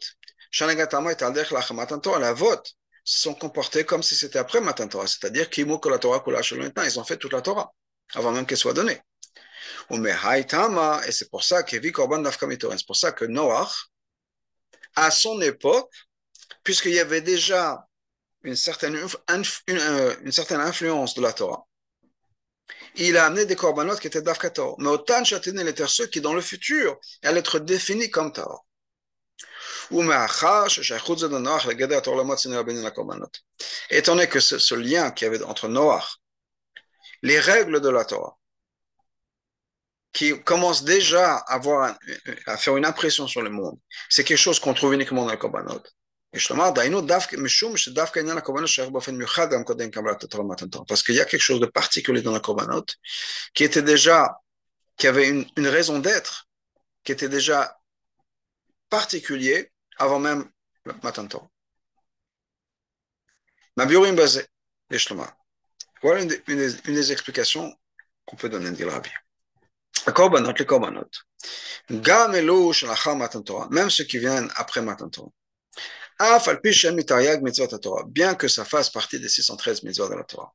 La 2.21 2.33
vote 2.33 2.73
se 3.05 3.19
sont 3.19 3.35
comportés 3.35 3.85
comme 3.85 4.03
si 4.03 4.15
c'était 4.17 4.39
après 4.39 4.61
Matan 4.61 4.89
Torah, 4.89 5.07
c'est-à-dire 5.07 5.49
qu'ils 5.49 5.71
ont 5.71 7.05
fait 7.05 7.17
toute 7.17 7.33
la 7.33 7.41
Torah, 7.41 7.73
avant 8.15 8.33
même 8.33 8.45
qu'elle 8.47 8.59
soit 8.59 8.75
donnée. 8.75 9.01
Et 9.91 11.13
c'est 11.13 11.31
pour 11.31 11.45
ça 11.45 11.63
que 11.63 11.77
c'est 11.77 12.87
pour 12.87 12.97
ça 12.97 13.13
que 13.13 13.25
Noach, 13.25 13.91
à 14.95 15.11
son 15.11 15.41
époque, 15.41 15.93
puisqu'il 16.63 16.93
y 16.93 17.01
avait 17.01 17.21
déjà 17.21 17.87
une 18.43 18.57
certaine, 18.57 18.97
une, 19.29 19.45
une 20.25 20.33
certaine 20.33 20.61
influence 20.61 21.15
de 21.15 21.23
la 21.23 21.33
Torah, 21.33 21.67
il 22.97 23.17
a 23.17 23.27
amené 23.27 23.45
des 23.45 23.57
corbanotes 23.57 24.01
qui 24.01 24.07
étaient 24.07 24.23
d'Afkator. 24.23 24.77
Mais 24.79 24.89
autant 24.89 25.23
il 25.23 25.69
était 25.69 25.87
ceux 25.87 26.07
qui, 26.07 26.21
dans 26.21 26.35
le 26.35 26.41
futur, 26.41 26.99
allaient 27.23 27.41
être 27.41 27.59
définis 27.59 28.11
comme 28.11 28.33
Torah. 28.33 28.63
Étant 33.91 34.15
donné 34.15 34.29
que 34.29 34.41
ce, 34.41 34.59
ce 34.59 34.75
lien 34.75 35.11
qu'il 35.11 35.27
y 35.27 35.29
avait 35.29 35.43
entre 35.45 35.69
Noach, 35.69 36.17
les 37.23 37.39
règles 37.39 37.81
de 37.81 37.89
la 37.89 38.05
Torah, 38.05 38.37
qui 40.17 40.43
commence 40.43 40.83
déjà 40.83 41.37
à, 41.37 41.57
avoir 41.57 41.95
à 42.47 42.57
faire 42.57 42.75
une 42.79 42.87
impression 42.87 43.29
sur 43.29 43.43
le 43.43 43.51
monde, 43.51 43.79
c'est 44.09 44.25
quelque 44.25 44.39
chose 44.39 44.59
qu'on 44.59 44.73
trouve 44.73 44.95
uniquement 44.95 45.27
dans 45.27 45.31
le 45.31 45.37
Korbanot. 45.37 45.83
Parce 50.89 51.03
qu'il 51.03 51.15
y 51.15 51.21
a 51.21 51.25
quelque 51.27 51.43
chose 51.43 51.61
de 51.61 51.67
particulier 51.67 52.23
dans 52.23 52.33
la 52.33 52.41
Korbanot 52.41 52.87
qui 53.53 53.65
était 53.65 53.83
déjà, 53.83 54.41
qui 54.97 55.07
avait 55.07 55.29
une, 55.29 55.69
raison 55.69 55.99
d'être, 55.99 56.49
qui 57.05 57.13
était 57.13 57.29
déjà 57.29 57.79
particulier 58.89 59.71
avant 59.99 60.19
même. 60.19 60.51
Mabiurim 63.77 64.17
basé, 64.17 64.47
Voilà 66.01 66.23
une, 66.23 66.33
une, 66.49 66.75
une, 66.87 66.95
des 66.95 67.13
explications 67.13 67.77
qu'on 68.25 68.37
peut 68.37 68.49
donner 68.49 68.71
de 68.71 68.85
Rabbi. 68.87 69.11
Les 70.07 70.13
korbanot, 70.13 70.53
les 70.59 70.67
korbanot. 70.67 71.11
Même 73.71 73.91
ceux 73.91 74.05
qui 74.05 74.27
après 74.27 74.85
Torah. 77.81 78.05
Bien 78.09 78.35
que 78.35 78.49
ça 78.49 78.65
fasse 78.65 78.91
partie 78.91 79.21
des 79.21 79.29
613 79.29 79.83
mitzvot 79.83 80.09
de 80.09 80.15
la 80.15 80.25
Torah. 80.25 80.53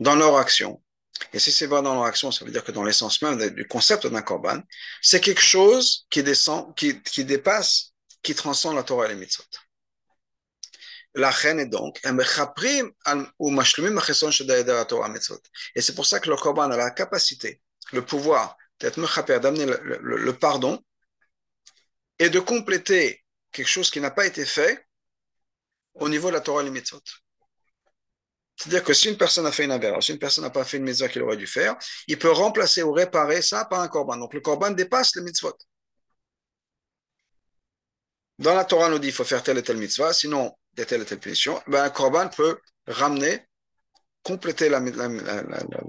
Dans 0.00 0.16
leur 0.16 0.36
action, 0.38 0.82
et 1.32 1.38
si 1.38 1.52
c'est 1.52 1.66
vrai 1.66 1.82
dans 1.82 1.94
leur 1.94 2.04
action, 2.04 2.32
ça 2.32 2.44
veut 2.44 2.50
dire 2.50 2.64
que 2.64 2.72
dans 2.72 2.82
l'essence 2.82 3.22
même 3.22 3.38
du 3.50 3.66
concept 3.66 4.06
d'un 4.06 4.22
korban, 4.22 4.60
c'est 5.00 5.20
quelque 5.20 5.42
chose 5.42 6.06
qui 6.10 6.22
descend, 6.22 6.74
qui, 6.74 7.00
qui 7.02 7.24
dépasse, 7.24 7.92
qui 8.22 8.34
transcende 8.34 8.76
la 8.76 8.82
Torah 8.82 9.06
et 9.06 9.10
les 9.10 9.14
mitzvot. 9.16 9.44
La 11.14 11.30
reine 11.30 11.60
est 11.60 11.66
donc, 11.66 12.00
et 15.74 15.82
c'est 15.82 15.94
pour 15.94 16.06
ça 16.06 16.20
que 16.20 16.30
le 16.30 16.36
korban 16.36 16.70
a 16.70 16.76
la 16.76 16.90
capacité, 16.90 17.60
le 17.92 18.02
pouvoir 18.04 18.56
d'être 18.80 18.98
d'amener 19.38 19.66
le, 19.66 19.98
le, 20.00 20.16
le 20.16 20.32
pardon 20.32 20.82
et 22.18 22.30
de 22.30 22.40
compléter 22.40 23.22
quelque 23.52 23.68
chose 23.68 23.90
qui 23.90 24.00
n'a 24.00 24.10
pas 24.10 24.26
été 24.26 24.44
fait 24.46 24.86
au 25.94 26.08
niveau 26.08 26.28
de 26.28 26.34
la 26.34 26.40
Torah 26.40 26.62
et 26.62 26.64
les 26.64 26.70
mitzvot. 26.70 27.02
C'est-à-dire 28.56 28.84
que 28.84 28.92
si 28.94 29.08
une 29.08 29.18
personne 29.18 29.46
a 29.46 29.52
fait 29.52 29.64
une 29.64 29.70
avéra, 29.70 30.00
si 30.00 30.12
une 30.12 30.18
personne 30.18 30.44
n'a 30.44 30.50
pas 30.50 30.64
fait 30.64 30.76
une 30.76 30.84
mitzvah 30.84 31.08
qu'il 31.08 31.22
aurait 31.22 31.36
dû 31.36 31.46
faire, 31.46 31.76
il 32.06 32.18
peut 32.18 32.30
remplacer 32.30 32.82
ou 32.82 32.92
réparer 32.92 33.42
ça 33.42 33.64
par 33.64 33.80
un 33.80 33.88
korban. 33.88 34.16
Donc 34.16 34.34
le 34.34 34.40
korban 34.40 34.70
dépasse 34.70 35.16
les 35.16 35.22
mitzvot. 35.22 35.56
Dans 38.38 38.54
la 38.54 38.64
Torah, 38.64 38.86
on 38.86 38.90
nous 38.90 38.98
dit 38.98 39.08
qu'il 39.08 39.16
faut 39.16 39.24
faire 39.24 39.42
telle 39.42 39.58
et 39.58 39.62
telle 39.62 39.76
mitzvah, 39.76 40.12
sinon 40.12 40.56
a 40.78 40.84
telle 40.84 41.02
et 41.02 41.04
telle 41.04 41.18
punition. 41.18 41.60
Ben, 41.66 41.84
un 41.84 41.90
korban 41.90 42.28
peut 42.28 42.58
ramener, 42.86 43.46
compléter 44.22 44.68
la, 44.68 44.80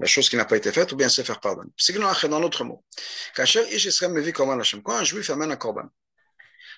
chose 0.06 0.28
qui 0.28 0.36
n'a 0.36 0.44
pas 0.44 0.56
été 0.56 0.72
faite 0.72 0.92
ou 0.92 0.96
bien 0.96 1.08
se 1.08 1.22
faire 1.22 1.40
pardonner. 1.40 1.70
C'est 1.76 1.94
dans 1.94 2.40
l'autre 2.40 2.64
mot. 2.64 2.84
Quand 3.36 3.42
un 3.42 5.04
juif 5.04 5.30
amène 5.30 5.52
un 5.52 5.56
korban, 5.56 5.88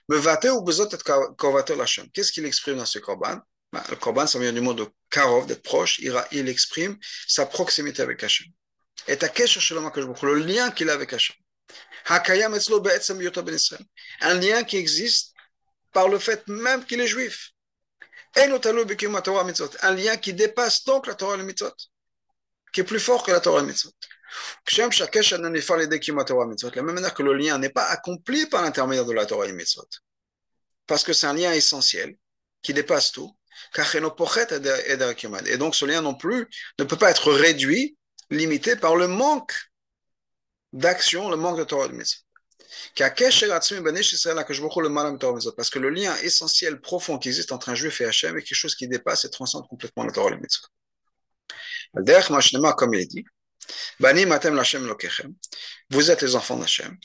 Qu'est-ce 0.08 0.38
qu'il 2.32 2.44
exprime 2.44 2.76
dans 2.76 2.86
ce 2.86 3.00
korban? 3.00 3.40
Ben, 3.72 3.82
Le 3.90 3.96
korban, 3.96 4.25
ça 4.26 4.38
vient 4.38 4.52
du 4.52 4.60
mot 4.60 4.75
de 4.75 4.86
karov, 5.10 5.46
d'être 5.46 5.62
proche. 5.62 5.98
Il, 5.98 6.48
exprime 6.48 6.96
sa 7.26 7.46
proximité 7.46 8.02
avec 8.02 8.22
Hachem. 8.22 8.46
Et 9.08 9.16
le 9.16 10.34
lien 10.34 10.70
qu'il 10.70 10.90
a 10.90 10.92
avec 10.92 11.12
Hachem. 11.12 11.34
Un 14.20 14.34
lien 14.34 14.64
qui 14.64 14.76
existe 14.76 15.32
par 15.92 16.08
le 16.08 16.18
fait 16.18 16.46
même 16.46 16.84
qu'il 16.84 17.00
est 17.00 17.06
juif. 17.06 17.52
Un 18.37 19.95
lien 19.95 20.16
qui 20.16 20.35
dépasse 20.35 20.85
donc 20.85 21.07
la 21.07 21.14
Torah 21.14 21.35
et 21.35 21.38
le 21.38 21.45
mitzvot, 21.45 21.73
qui 22.73 22.81
est 22.81 22.85
plus 22.85 23.00
fort 23.00 23.23
que 23.25 23.31
la 23.31 23.40
Torah 23.40 23.59
et 23.59 23.62
le 23.62 23.69
mitzvot. 23.69 23.90
De 24.66 24.81
la 26.76 26.83
même 26.83 26.95
manière 26.95 27.14
que 27.14 27.23
le 27.23 27.33
lien 27.33 27.59
n'est 27.59 27.71
pas 27.71 27.87
accompli 27.87 28.47
par 28.47 28.62
l'intermédiaire 28.62 29.07
de 29.07 29.12
la 29.12 29.25
Torah 29.25 29.47
et 29.47 29.52
mitzvot. 29.52 29.88
Parce 30.87 31.02
que 31.02 31.12
c'est 31.12 31.26
un 31.26 31.35
lien 31.35 31.52
essentiel 31.52 32.16
qui 32.62 32.75
dépasse 32.75 33.12
tout. 33.12 33.35
Et 33.78 35.57
donc 35.57 35.75
ce 35.75 35.85
lien 35.87 36.02
non 36.02 36.14
plus 36.14 36.47
ne 36.78 36.85
peut 36.85 36.99
pas 36.99 37.11
être 37.11 37.33
réduit, 37.33 37.97
limité 38.31 38.76
par 38.76 38.97
le 38.97 39.09
manque 39.09 39.55
d'action, 40.75 41.31
le 41.31 41.37
manque 41.37 41.59
de 41.59 41.64
Torah 41.64 41.87
et 41.87 41.93
mitzvot. 41.93 42.25
Parce 45.56 45.71
que 45.71 45.78
le 45.78 45.90
lien 45.90 46.16
essentiel, 46.16 46.80
profond 46.80 47.18
qui 47.18 47.28
existe 47.28 47.52
entre 47.52 47.68
un 47.68 47.75
juif 47.75 48.00
et 48.00 48.06
Hachem 48.06 48.37
est 48.37 48.42
quelque 48.42 48.54
chose 48.54 48.75
qui 48.75 48.88
dépasse 48.88 49.25
et 49.25 49.30
transcende 49.30 49.66
complètement 49.68 50.04
la 50.04 50.12
Torah 50.12 50.28
et 50.28 50.33
le 50.33 50.38
mitzvot. 50.38 50.68
Comme 52.76 52.95
il 52.95 53.00
est 53.00 53.06
dit, 53.06 53.25
vous 55.90 56.11
êtes 56.11 56.23
les 56.23 56.37
enfants 56.37 56.56
d'Hachem. 56.56 56.99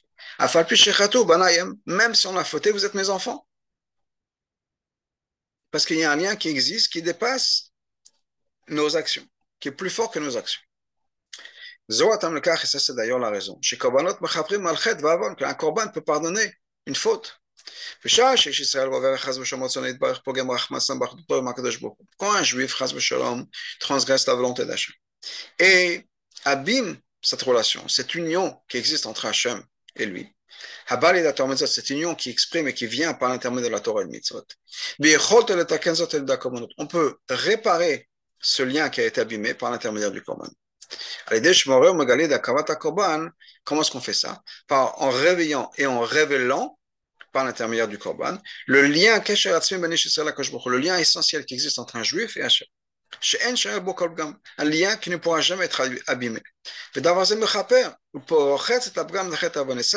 Même 1.85 2.15
si 2.15 2.27
on 2.27 2.37
a 2.37 2.43
fauté, 2.43 2.71
vous 2.71 2.85
êtes 2.85 2.93
mes 2.93 3.09
enfants. 3.09 3.47
Parce 5.71 5.85
qu'il 5.85 5.97
y 5.97 6.03
a 6.03 6.11
un 6.11 6.15
lien 6.17 6.35
qui 6.35 6.49
existe, 6.49 6.91
qui 6.91 7.01
dépasse 7.01 7.71
nos 8.67 8.97
actions, 8.97 9.25
qui 9.59 9.69
est 9.69 9.71
plus 9.71 9.89
fort 9.89 10.11
que 10.11 10.19
nos 10.19 10.35
actions. 10.35 10.61
Et 11.91 12.65
ça, 12.65 12.79
c'est 12.79 12.95
d'ailleurs 12.95 13.19
la 13.19 13.29
raison. 13.29 13.57
Chez 13.61 13.77
Korbanot, 13.77 14.15
un 14.21 15.53
Korban 15.53 15.87
peut 15.89 16.01
pardonner 16.01 16.53
une 16.85 16.95
faute. 16.95 17.37
Quand 22.17 22.31
un 22.33 22.43
juif 22.43 22.75
transgresse 23.79 24.27
la 24.27 24.33
volonté 24.33 24.65
d'Hachem 24.65 24.95
et 25.59 26.07
abîme 26.45 26.97
cette 27.21 27.43
relation, 27.43 27.87
cette 27.87 28.15
union 28.15 28.59
qui 28.67 28.77
existe 28.77 29.05
entre 29.05 29.25
Hachem 29.25 29.63
et 29.95 30.05
lui. 30.05 30.35
Cette 30.87 31.89
union 31.91 32.15
qui 32.15 32.29
exprime 32.29 32.67
et 32.67 32.73
qui 32.73 32.87
vient 32.87 33.13
par 33.13 33.29
l'intermédiaire 33.29 33.69
de 33.69 33.75
la 33.75 33.81
Torah 33.81 34.01
et 34.01 34.05
mitzvot. 34.05 34.45
On 36.77 36.87
peut 36.87 37.17
réparer 37.29 38.09
ce 38.39 38.63
lien 38.63 38.89
qui 38.89 39.01
a 39.01 39.05
été 39.05 39.21
abîmé 39.21 39.53
par 39.53 39.69
l'intermédiaire 39.69 40.11
du 40.11 40.23
Korban. 40.23 40.49
Comment 43.63 43.81
est-ce 43.81 43.91
qu'on 43.91 44.01
fait 44.01 44.13
ça? 44.13 44.41
Par, 44.67 45.01
En 45.01 45.09
réveillant 45.09 45.71
et 45.77 45.85
en 45.85 46.01
révélant 46.01 46.77
par 47.31 47.45
l'intermédiaire 47.45 47.87
du 47.87 47.97
Korban 47.97 48.37
le 48.67 48.81
lien, 48.83 49.21
le 49.21 50.77
lien 50.77 50.97
essentiel 50.97 51.45
qui 51.45 51.53
existe 51.53 51.79
entre 51.79 51.95
un 51.95 52.03
juif 52.03 52.35
et 52.37 52.43
Hachem 52.43 52.67
un 54.57 54.63
lien 54.65 54.97
qui 54.97 55.09
ne 55.09 55.17
pourra 55.17 55.41
jamais 55.41 55.65
être 55.65 55.81
abîmé. 56.07 56.41
Ça, 56.93 57.21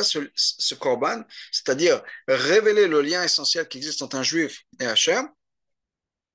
ce 0.04 0.74
korban, 0.74 1.22
c'est-à-dire 1.52 2.02
révéler 2.28 2.86
le 2.86 3.00
lien 3.02 3.22
essentiel 3.22 3.68
qui 3.68 3.78
existe 3.78 4.02
entre 4.02 4.16
un 4.16 4.22
juif 4.22 4.62
et 4.80 4.86
Hachem, 4.86 5.28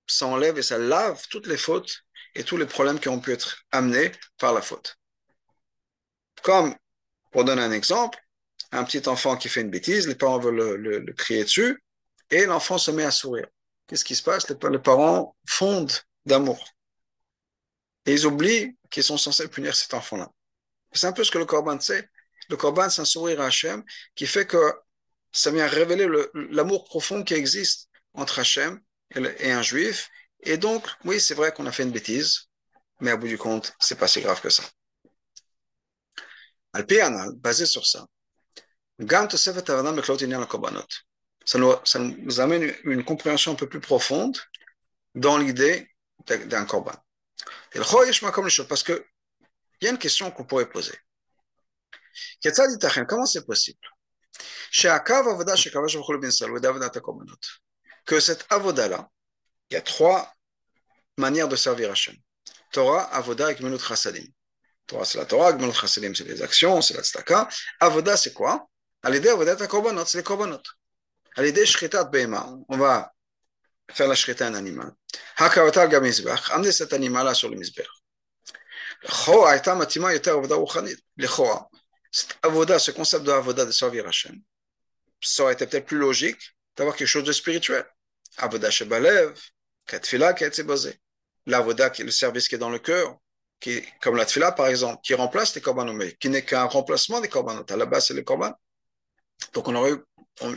ça 0.07 0.25
enlève 0.25 0.57
et 0.57 0.63
ça 0.63 0.77
lave 0.77 1.21
toutes 1.29 1.47
les 1.47 1.57
fautes 1.57 1.99
et 2.35 2.43
tous 2.43 2.57
les 2.57 2.65
problèmes 2.65 2.99
qui 2.99 3.09
ont 3.09 3.19
pu 3.19 3.31
être 3.31 3.63
amenés 3.71 4.11
par 4.37 4.53
la 4.53 4.61
faute. 4.61 4.97
Comme, 6.41 6.75
pour 7.31 7.43
donner 7.43 7.61
un 7.61 7.71
exemple, 7.71 8.19
un 8.71 8.83
petit 8.83 9.07
enfant 9.07 9.35
qui 9.37 9.49
fait 9.49 9.61
une 9.61 9.69
bêtise, 9.69 10.07
les 10.07 10.15
parents 10.15 10.39
veulent 10.39 10.75
le, 10.75 11.13
crier 11.13 11.43
dessus, 11.43 11.83
et 12.29 12.45
l'enfant 12.45 12.77
se 12.77 12.91
met 12.91 13.03
à 13.03 13.11
sourire. 13.11 13.47
Qu'est-ce 13.87 14.05
qui 14.05 14.15
se 14.15 14.23
passe? 14.23 14.47
Les, 14.49 14.79
parents 14.79 15.35
fondent 15.47 15.91
d'amour. 16.25 16.63
Et 18.05 18.13
ils 18.13 18.25
oublient 18.25 18.77
qu'ils 18.89 19.03
sont 19.03 19.17
censés 19.17 19.47
punir 19.47 19.75
cet 19.75 19.93
enfant-là. 19.93 20.29
C'est 20.91 21.07
un 21.07 21.11
peu 21.11 21.23
ce 21.23 21.31
que 21.31 21.37
le 21.37 21.45
Corban 21.45 21.79
sait. 21.79 22.07
Le 22.49 22.57
Corban, 22.57 22.89
c'est 22.89 23.01
un 23.01 23.05
sourire 23.05 23.41
à 23.41 23.47
Hachem 23.47 23.83
qui 24.15 24.27
fait 24.27 24.45
que 24.45 24.73
ça 25.31 25.51
vient 25.51 25.67
révéler 25.67 26.07
l'amour 26.33 26.85
profond 26.85 27.23
qui 27.23 27.33
existe 27.33 27.89
entre 28.13 28.39
Hachem 28.39 28.79
et 29.15 29.51
un 29.51 29.61
juif. 29.61 30.09
Et 30.41 30.57
donc, 30.57 30.87
oui, 31.03 31.19
c'est 31.19 31.35
vrai 31.35 31.51
qu'on 31.51 31.65
a 31.65 31.71
fait 31.71 31.83
une 31.83 31.91
bêtise, 31.91 32.49
mais 32.99 33.11
à 33.11 33.17
bout 33.17 33.27
du 33.27 33.37
compte, 33.37 33.73
c'est 33.79 33.97
pas 33.97 34.07
si 34.07 34.21
grave 34.21 34.41
que 34.41 34.49
ça. 34.49 34.63
Alpiana, 36.73 37.27
basé 37.35 37.65
sur 37.65 37.85
ça, 37.85 38.05
ça 41.45 41.57
nous, 41.57 41.73
ça 41.83 41.99
nous 41.99 42.39
amène 42.39 42.75
une 42.83 43.03
compréhension 43.03 43.53
un 43.53 43.55
peu 43.55 43.67
plus 43.67 43.79
profonde 43.79 44.37
dans 45.15 45.37
l'idée 45.37 45.89
d'un 46.27 46.65
korban. 46.65 46.93
Parce 47.71 48.83
qu'il 48.83 49.03
y 49.81 49.87
a 49.87 49.89
une 49.89 49.97
question 49.97 50.31
qu'on 50.31 50.45
pourrait 50.45 50.69
poser. 50.69 50.97
Comment 53.07 53.25
c'est 53.25 53.45
possible? 53.45 53.79
Que 58.05 58.19
cette 58.19 58.45
avoda-là, 58.49 59.09
il 59.69 59.75
y 59.75 59.77
a 59.77 59.81
trois 59.81 60.33
manière 61.19 61.47
de 61.47 61.55
servir 61.55 61.91
Hachem. 61.91 62.15
Torah, 62.71 63.03
Avoda 63.13 63.51
et 63.51 63.55
Gmelut 63.55 63.79
Chasadim. 63.79 64.25
Torah, 64.87 65.05
c'est 65.05 65.17
la 65.17 65.25
Torah, 65.25 65.53
Gmelut 65.53 65.73
Chasadim, 65.73 66.13
c'est 66.15 66.23
les 66.23 66.41
actions, 66.41 66.81
c'est 66.81 66.95
la 66.95 67.03
tzedaka. 67.03 67.47
Avoda, 67.79 68.17
c'est 68.17 68.33
quoi? 68.33 68.67
À 69.03 69.09
l'idée 69.09 69.29
Avoda, 69.29 69.55
korbanot, 69.67 70.05
c'est 70.05 70.19
les 70.19 70.23
korbanot. 70.23 70.61
À 71.35 71.43
l'idée 71.43 71.65
Shritat 71.65 72.05
Be'ema, 72.05 72.49
on 72.67 72.77
va 72.77 73.13
faire 73.91 74.07
la 74.07 74.15
shrita 74.15 74.47
un 74.47 74.55
animal. 74.55 74.91
Hakavata 75.37 75.87
Gamizbach, 75.87 76.51
amener 76.51 76.71
cet 76.71 76.93
animal-là 76.93 77.33
sur 77.33 77.49
le 77.49 77.57
Mizbech. 77.57 77.87
Matima, 79.75 80.13
Yoter 80.13 80.31
Avoda 80.31 80.57
Uchanit. 80.57 80.97
Le 81.17 81.27
Choa, 81.27 81.69
cette 82.11 82.37
Avoda, 82.41 82.79
ce 82.79 82.91
concept 82.91 83.23
de 83.25 83.31
Avoda 83.31 83.65
de 83.65 83.71
servir 83.71 84.07
Hachem, 84.07 84.41
ça 85.21 85.43
aurait 85.43 85.53
été 85.53 85.65
peut-être 85.67 85.85
plus 85.85 85.97
logique 85.97 86.55
d'avoir 86.75 86.95
quelque 86.95 87.07
chose 87.07 87.23
de 87.23 87.31
spirituel. 87.31 87.85
Avoda 88.37 88.69
Shebalev, 88.69 89.39
Katfila, 89.89 90.33
basé 90.65 90.99
l'avoda, 91.45 91.91
le 91.99 92.11
service 92.11 92.47
qui 92.47 92.55
est 92.55 92.59
dans 92.59 92.69
le 92.69 92.79
cœur, 92.79 93.17
qui, 93.59 93.83
comme 94.01 94.15
la 94.15 94.25
tfila 94.25 94.51
par 94.51 94.67
exemple, 94.67 94.99
qui 95.03 95.15
remplace 95.15 95.55
les 95.55 95.61
korbanot, 95.61 95.93
mais 95.93 96.13
qui 96.13 96.29
n'est 96.29 96.45
qu'un 96.45 96.65
remplacement 96.65 97.19
des 97.19 97.27
korbanot. 97.27 97.65
À 97.69 97.75
la 97.75 97.85
base, 97.85 98.07
c'est 98.07 98.13
les 98.13 98.23
korban. 98.23 98.53
Donc 99.53 99.67
on 99.67 99.75
aurait 99.75 99.95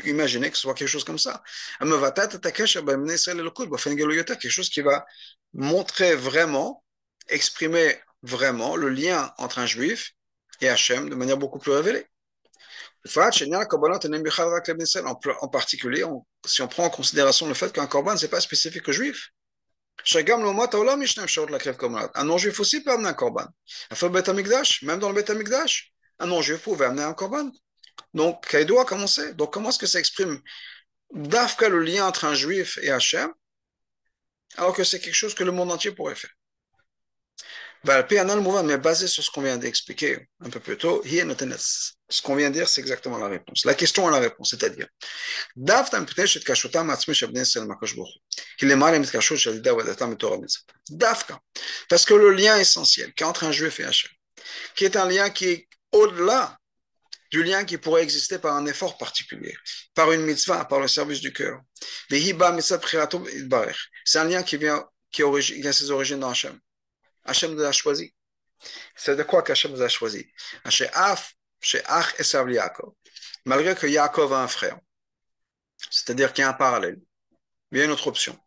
imaginé 0.04 0.50
que 0.50 0.56
ce 0.56 0.62
soit 0.62 0.74
quelque 0.74 0.88
chose 0.88 1.04
comme 1.04 1.18
ça. 1.18 1.42
Quelque 1.80 2.66
chose 4.50 4.68
qui 4.68 4.80
va 4.82 5.04
montrer 5.54 6.14
vraiment, 6.14 6.84
exprimer 7.28 7.96
vraiment 8.22 8.76
le 8.76 8.88
lien 8.90 9.32
entre 9.38 9.58
un 9.58 9.66
juif 9.66 10.12
et 10.60 10.68
Hachem 10.68 11.08
de 11.08 11.14
manière 11.14 11.38
beaucoup 11.38 11.58
plus 11.58 11.72
révélée. 11.72 12.06
En 15.40 15.48
particulier, 15.48 16.04
si 16.46 16.62
on 16.62 16.68
prend 16.68 16.84
en 16.84 16.90
considération 16.90 17.48
le 17.48 17.54
fait 17.54 17.72
qu'un 17.72 17.86
korban, 17.86 18.16
ce 18.16 18.24
n'est 18.24 18.30
pas 18.30 18.40
spécifique 18.40 18.88
aux 18.88 18.92
juifs. 18.92 19.30
Un 22.14 22.24
non-juif 22.24 22.60
aussi 22.60 22.82
peut 22.82 22.92
amener 22.92 23.08
un 23.08 23.14
korban. 23.14 23.46
Même 24.82 24.98
dans 24.98 25.08
le 25.08 25.14
Beth 25.14 25.30
Amikdash, 25.30 25.92
un 26.18 26.26
non-juif 26.26 26.62
pouvait 26.62 26.86
amener 26.86 27.02
un 27.02 27.14
korban. 27.14 27.50
Donc, 28.14 28.46
Kaido 28.48 28.78
a 28.78 28.84
commencé. 28.84 29.34
Donc, 29.34 29.52
comment 29.52 29.70
est-ce 29.70 29.78
que 29.78 29.86
ça 29.86 29.98
exprime 29.98 30.40
d'Afka 31.12 31.68
le 31.68 31.80
lien 31.80 32.06
entre 32.06 32.24
un 32.24 32.34
juif 32.34 32.78
et 32.82 32.90
Hachem, 32.90 33.30
alors 34.56 34.74
que 34.74 34.84
c'est 34.84 35.00
quelque 35.00 35.14
chose 35.14 35.34
que 35.34 35.44
le 35.44 35.52
monde 35.52 35.72
entier 35.72 35.92
pourrait 35.92 36.14
faire? 36.14 36.30
Mais 37.84 38.78
basé 38.78 39.08
sur 39.08 39.24
ce 39.24 39.30
qu'on 39.30 39.42
vient 39.42 39.56
d'expliquer 39.56 40.28
un 40.40 40.50
peu 40.50 40.60
plus 40.60 40.76
tôt, 40.76 41.02
ce 41.04 42.22
qu'on 42.22 42.36
vient 42.36 42.50
de 42.50 42.54
dire, 42.54 42.68
c'est 42.68 42.80
exactement 42.80 43.18
la 43.18 43.28
réponse. 43.28 43.64
La 43.64 43.74
question 43.74 44.08
est 44.08 44.12
la 44.12 44.20
réponse, 44.20 44.50
c'est-à-dire, 44.50 44.86
parce 51.88 52.04
que 52.04 52.14
le 52.14 52.30
lien 52.30 52.58
essentiel 52.58 53.12
qui 53.14 53.24
entre 53.24 53.44
un 53.44 53.52
juif 53.52 53.80
et 53.80 53.84
Hachem, 53.84 54.10
qui 54.76 54.84
est 54.84 54.96
un 54.96 55.08
lien 55.08 55.30
qui 55.30 55.46
est 55.46 55.68
au-delà 55.92 56.58
du 57.32 57.42
lien 57.42 57.64
qui 57.64 57.78
pourrait 57.78 58.02
exister 58.02 58.38
par 58.38 58.54
un 58.54 58.66
effort 58.66 58.98
particulier, 58.98 59.56
par 59.94 60.12
une 60.12 60.20
mitzvah, 60.22 60.66
par 60.66 60.80
le 60.80 60.86
service 60.86 61.20
du 61.20 61.32
cœur. 61.32 61.58
C'est 62.10 62.34
un 64.18 64.24
lien 64.24 64.42
qui 64.42 64.58
vient, 64.58 64.84
qui, 65.10 65.22
a 65.22 65.72
ses 65.72 65.90
origines 65.90 66.20
dans 66.20 66.28
Hachem. 66.30 66.58
Hachem 67.24 67.54
nous 67.54 67.62
a 67.62 67.72
choisi. 67.72 68.14
C'est 68.94 69.16
de 69.16 69.22
quoi 69.22 69.42
qu'Hachem 69.42 69.72
nous 69.72 69.82
a 69.82 69.88
choisi 69.88 70.26
Malgré 73.44 73.74
que 73.74 73.86
Yaakov 73.86 74.32
a 74.32 74.42
un 74.42 74.48
frère, 74.48 74.78
c'est-à-dire 75.90 76.32
qu'il 76.32 76.42
y 76.42 76.44
a 76.44 76.50
un 76.50 76.54
parallèle, 76.54 77.00
il 77.70 77.78
y 77.78 77.80
a 77.80 77.84
une 77.84 77.90
autre 77.90 78.06
option. 78.06 78.38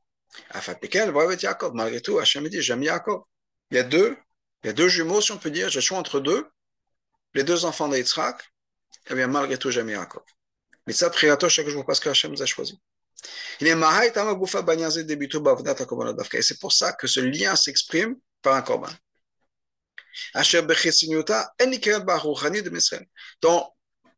Malgré 1.73 2.01
tout, 2.01 2.19
Hachem 2.19 2.47
dit 2.47 2.61
J'aime 2.61 2.83
Yaakov. 2.83 3.23
Il 3.71 3.77
y 3.77 3.79
a 3.79 3.83
deux, 3.83 4.17
il 4.63 4.67
y 4.67 4.69
a 4.69 4.73
deux 4.73 4.87
jumeaux, 4.87 5.21
si 5.21 5.31
on 5.31 5.37
peut 5.37 5.49
dire, 5.49 5.69
je 5.69 5.79
suis 5.79 5.95
entre 5.95 6.19
deux, 6.19 6.47
les 7.33 7.43
deux 7.43 7.65
enfants 7.65 7.89
d'Yitzhak, 7.89 8.41
et 8.41 9.11
eh 9.11 9.15
bien 9.15 9.27
malgré 9.27 9.57
tout, 9.57 9.71
j'aime 9.71 9.89
Yaakov. 9.89 10.23
Mais 10.87 10.93
ça, 10.93 11.09
priato 11.09 11.49
chaque 11.49 11.67
jour 11.67 11.85
parce 11.85 11.99
que 11.99 12.09
Hachem 12.09 12.31
nous 12.31 12.41
a 12.41 12.45
choisi. 12.45 12.79
Il 13.59 13.67
est 13.67 13.75
Et 16.33 16.41
c'est 16.41 16.59
pour 16.59 16.73
ça 16.73 16.93
que 16.93 17.07
ce 17.07 17.19
lien 17.19 17.55
s'exprime 17.55 18.15
par 18.45 18.55
un 18.55 18.61
korban. 18.61 18.93
Donc, 23.41 23.63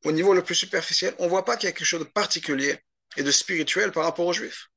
au 0.06 0.12
niveau 0.12 0.34
le 0.34 0.44
plus 0.44 0.56
superficiel, 0.56 1.16
on 1.20 1.26
ne 1.26 1.30
voit 1.30 1.46
pas 1.46 1.56
qu'il 1.58 1.68
y 1.68 1.72
a 1.72 1.74
quelque 1.74 1.86
chose 1.94 2.02
de 2.02 2.12
particulier 2.22 2.78
et 3.16 3.24
de 3.24 3.32
spirituel 3.32 3.92
par 3.92 4.04
rapport 4.04 4.26
aux 4.28 4.34
Juifs. 4.34 4.68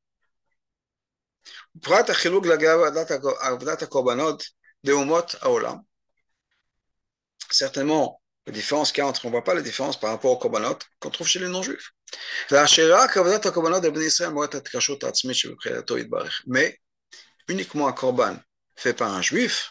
Certainement, 7.50 8.20
la 8.46 8.52
différence 8.52 8.92
qu'il 8.92 9.02
y 9.02 9.04
a 9.04 9.08
entre, 9.08 9.24
on 9.24 9.28
ne 9.28 9.32
voit 9.32 9.44
pas 9.44 9.54
la 9.54 9.62
différence 9.62 9.98
par 9.98 10.10
rapport 10.10 10.30
aux 10.32 10.38
korbanot 10.38 10.78
qu'on 11.00 11.10
trouve 11.10 11.26
chez 11.26 11.40
les 11.40 11.48
non-juifs. 11.48 11.90
Mais 16.46 16.78
uniquement 17.48 17.88
un 17.88 17.92
korban 17.92 18.36
fait 18.80 18.94
par 18.94 19.12
un 19.12 19.22
juif 19.22 19.70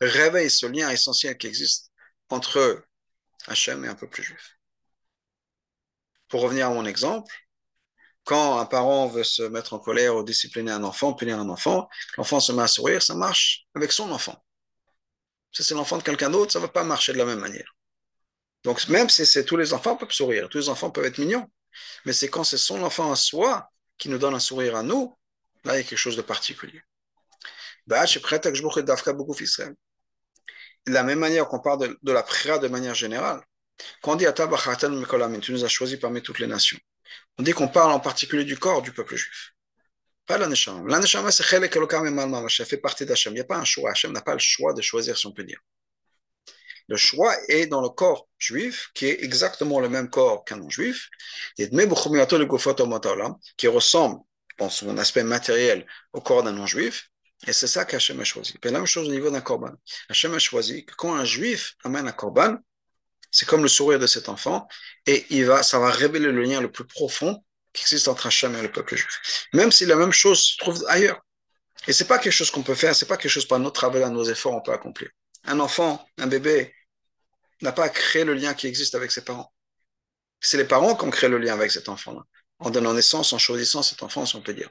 réveille 0.00 0.50
ce 0.50 0.66
lien 0.66 0.90
essentiel 0.90 1.36
qui 1.36 1.46
existe 1.46 1.90
entre 2.28 2.84
Hachem 3.46 3.84
et 3.84 3.88
un 3.88 3.94
peuple 3.94 4.22
juif. 4.22 4.58
Pour 6.28 6.42
revenir 6.42 6.66
à 6.66 6.70
mon 6.70 6.84
exemple, 6.84 7.34
quand 8.24 8.58
un 8.58 8.66
parent 8.66 9.08
veut 9.08 9.24
se 9.24 9.42
mettre 9.42 9.72
en 9.72 9.78
colère 9.78 10.16
ou 10.16 10.22
discipliner 10.22 10.70
un 10.70 10.84
enfant, 10.84 11.14
punir 11.14 11.38
un 11.38 11.48
enfant, 11.48 11.88
l'enfant 12.16 12.40
se 12.40 12.52
met 12.52 12.62
à 12.62 12.68
sourire, 12.68 13.02
ça 13.02 13.14
marche 13.14 13.66
avec 13.74 13.90
son 13.90 14.10
enfant. 14.12 14.44
Si 15.52 15.64
c'est 15.64 15.74
l'enfant 15.74 15.98
de 15.98 16.02
quelqu'un 16.02 16.30
d'autre, 16.30 16.52
ça 16.52 16.60
ne 16.60 16.66
va 16.66 16.70
pas 16.70 16.84
marcher 16.84 17.12
de 17.12 17.18
la 17.18 17.24
même 17.24 17.40
manière. 17.40 17.74
Donc, 18.62 18.86
même 18.88 19.08
si 19.08 19.26
c'est 19.26 19.44
tous 19.44 19.56
les 19.56 19.72
enfants 19.72 19.96
peuvent 19.96 20.12
sourire, 20.12 20.48
tous 20.48 20.58
les 20.58 20.68
enfants 20.68 20.90
peuvent 20.90 21.06
être 21.06 21.18
mignons, 21.18 21.50
mais 22.04 22.12
c'est 22.12 22.28
quand 22.28 22.44
c'est 22.44 22.58
son 22.58 22.82
enfant 22.82 23.10
à 23.10 23.16
soi 23.16 23.70
qui 23.96 24.08
nous 24.10 24.18
donne 24.18 24.34
un 24.34 24.40
sourire 24.40 24.76
à 24.76 24.82
nous, 24.82 25.16
là, 25.64 25.74
il 25.74 25.78
y 25.78 25.80
a 25.80 25.82
quelque 25.82 25.98
chose 25.98 26.16
de 26.16 26.22
particulier. 26.22 26.82
De 27.86 27.94
la 30.92 31.02
même 31.02 31.18
manière 31.18 31.48
qu'on 31.48 31.60
parle 31.60 31.96
de, 32.02 32.12
la 32.12 32.22
prière 32.22 32.60
de 32.60 32.68
manière 32.68 32.94
générale, 32.94 33.40
quand 34.02 34.12
on 34.12 34.16
dit 34.16 34.26
tu 35.40 35.52
nous 35.52 35.64
as 35.64 35.68
choisis 35.68 35.98
parmi 35.98 36.22
toutes 36.22 36.38
les 36.38 36.46
nations, 36.46 36.78
on 37.38 37.42
dit 37.42 37.52
qu'on 37.52 37.68
parle 37.68 37.92
en 37.92 38.00
particulier 38.00 38.44
du 38.44 38.58
corps 38.58 38.82
du 38.82 38.92
peuple 38.92 39.16
juif. 39.16 39.52
Pas 40.26 40.36
la 40.38 40.46
neshama. 40.46 40.88
La 40.88 41.00
neshama, 41.00 41.32
c'est 41.32 41.42
ça 41.42 42.64
fait 42.64 42.76
partie 42.76 43.04
d'Hachem. 43.04 43.32
Il 43.32 43.36
n'y 43.36 43.40
a 43.40 43.44
pas 43.44 43.56
un 43.56 43.64
choix. 43.64 43.90
Hachem 43.90 44.12
n'a 44.12 44.22
pas 44.22 44.34
le 44.34 44.38
choix 44.38 44.72
de 44.72 44.82
choisir, 44.82 45.18
si 45.18 45.26
on 45.26 45.32
peut 45.32 45.44
dire. 45.44 45.60
Le 46.90 46.96
choix 46.96 47.34
est 47.48 47.66
dans 47.66 47.80
le 47.80 47.88
corps 47.88 48.28
juif, 48.38 48.90
qui 48.94 49.06
est 49.06 49.22
exactement 49.22 49.78
le 49.78 49.88
même 49.88 50.10
corps 50.10 50.44
qu'un 50.44 50.56
non-juif, 50.56 51.08
qui 51.56 51.68
ressemble, 53.68 54.20
dans 54.58 54.68
son 54.68 54.98
aspect 54.98 55.22
matériel, 55.22 55.86
au 56.12 56.20
corps 56.20 56.42
d'un 56.42 56.52
non-juif, 56.52 57.08
et 57.46 57.52
c'est 57.52 57.66
ça 57.66 57.84
qu'Hachem 57.84 58.20
a 58.20 58.24
choisi. 58.24 58.54
Et 58.62 58.66
la 58.66 58.78
même 58.78 58.86
chose 58.86 59.08
au 59.08 59.12
niveau 59.12 59.30
d'un 59.30 59.40
korban. 59.40 59.72
Hachem 60.08 60.34
a 60.34 60.38
choisi 60.38 60.84
que 60.84 60.94
quand 60.94 61.14
un 61.14 61.24
juif 61.24 61.74
amène 61.84 62.06
un 62.06 62.12
korban, 62.12 62.58
c'est 63.30 63.46
comme 63.46 63.62
le 63.62 63.68
sourire 63.68 63.98
de 63.98 64.06
cet 64.06 64.28
enfant, 64.28 64.68
et 65.06 65.26
il 65.30 65.46
va, 65.46 65.62
ça 65.62 65.78
va 65.78 65.90
révéler 65.90 66.32
le 66.32 66.42
lien 66.42 66.60
le 66.60 66.70
plus 66.70 66.84
profond 66.84 67.42
qui 67.72 67.82
existe 67.82 68.08
entre 68.08 68.26
Hachem 68.26 68.54
et 68.56 68.62
le 68.62 68.70
peuple 68.70 68.96
juif. 68.96 69.48
Même 69.52 69.70
si 69.70 69.86
la 69.86 69.96
même 69.96 70.12
chose 70.12 70.40
se 70.40 70.56
trouve 70.58 70.84
ailleurs. 70.88 71.20
Et 71.86 71.92
c'est 71.92 72.06
pas 72.06 72.18
quelque 72.18 72.32
chose 72.32 72.50
qu'on 72.50 72.62
peut 72.62 72.74
faire, 72.74 72.94
c'est 72.94 73.06
pas 73.06 73.16
quelque 73.16 73.30
chose 73.30 73.46
par 73.46 73.58
notre 73.58 73.80
travail, 73.80 74.02
à 74.02 74.10
nos 74.10 74.24
efforts, 74.24 74.54
on 74.54 74.60
peut 74.60 74.72
accomplir. 74.72 75.08
Un 75.44 75.60
enfant, 75.60 76.04
un 76.18 76.26
bébé, 76.26 76.74
n'a 77.62 77.72
pas 77.72 77.88
créé 77.88 78.24
le 78.24 78.34
lien 78.34 78.54
qui 78.54 78.66
existe 78.66 78.94
avec 78.94 79.10
ses 79.10 79.22
parents. 79.22 79.52
C'est 80.40 80.56
les 80.56 80.64
parents 80.64 80.94
qui 80.94 81.04
ont 81.04 81.10
créé 81.10 81.28
le 81.28 81.38
lien 81.38 81.54
avec 81.54 81.70
cet 81.70 81.88
enfant-là, 81.88 82.22
en 82.58 82.70
donnant 82.70 82.94
naissance, 82.94 83.32
en 83.32 83.38
choisissant 83.38 83.82
cet 83.82 84.02
enfant, 84.02 84.26
si 84.26 84.36
on 84.36 84.42
peut 84.42 84.54
dire. 84.54 84.70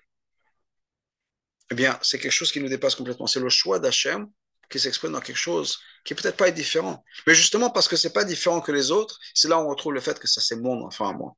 Eh 1.71 1.75
bien, 1.75 1.97
c'est 2.01 2.19
quelque 2.19 2.32
chose 2.32 2.51
qui 2.51 2.60
nous 2.60 2.69
dépasse 2.69 2.95
complètement. 2.95 3.27
C'est 3.27 3.39
le 3.39 3.49
choix 3.49 3.79
d'Hachem 3.79 4.27
qui 4.69 4.79
s'exprime 4.79 5.12
dans 5.12 5.21
quelque 5.21 5.38
chose 5.38 5.79
qui 6.03 6.15
peut-être 6.15 6.38
pas 6.38 6.49
différent. 6.51 7.03
Mais 7.27 7.36
justement, 7.36 7.69
parce 7.69 7.88
que 7.88 7.95
c'est 7.95 8.13
pas 8.13 8.23
différent 8.23 8.62
que 8.62 8.71
les 8.71 8.91
autres, 8.91 9.19
c'est 9.34 9.47
là 9.47 9.58
où 9.58 9.65
on 9.65 9.69
retrouve 9.69 9.93
le 9.93 10.01
fait 10.01 10.19
que 10.19 10.27
ça, 10.27 10.41
c'est 10.41 10.55
mon 10.55 10.86
enfant 10.86 11.10
à 11.10 11.13
moi. 11.13 11.34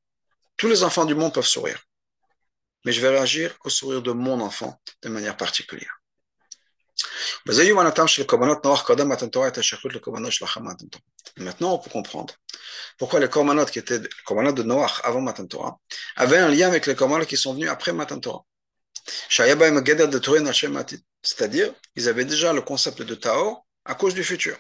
Tous 0.58 0.68
les 0.68 0.84
enfants 0.84 1.06
du 1.06 1.16
monde 1.16 1.34
peuvent 1.34 1.46
sourire. 1.46 1.82
Mais 2.86 2.92
je 2.92 3.02
vais 3.02 3.10
réagir 3.10 3.56
au 3.64 3.70
sourire 3.70 4.02
de 4.02 4.12
mon 4.12 4.40
enfant 4.42 4.80
de 5.02 5.10
manière 5.10 5.38
particulière. 5.38 6.02
Maintenant, 11.38 11.74
on 11.74 11.80
peut 11.80 11.90
comprendre 11.90 12.34
pourquoi 12.98 13.20
les 13.20 13.30
korbanot 13.30 13.66
qui 13.66 13.80
étaient 13.80 14.00
les 14.00 14.54
de 14.54 14.64
Noach 14.64 15.02
avant 15.04 15.22
Matan 15.22 15.48
Torah 15.48 15.80
avaient 16.16 16.38
un 16.38 16.50
lien 16.50 16.68
avec 16.68 16.86
les 16.86 16.96
korbanot 16.96 17.26
qui 17.26 17.38
sont 17.38 17.54
venus 17.54 17.70
après 17.70 17.94
Matan 17.94 18.20
Torah. 18.20 18.46
C'est-à-dire, 21.24 21.74
ils 21.96 22.10
avaient 22.10 22.26
déjà 22.26 22.54
le 22.54 22.62
concept 22.62 23.02
de 23.02 23.16
Taor 23.16 23.66
à 23.86 23.96
cause 23.96 24.14
du 24.14 24.24
futur. 24.24 24.56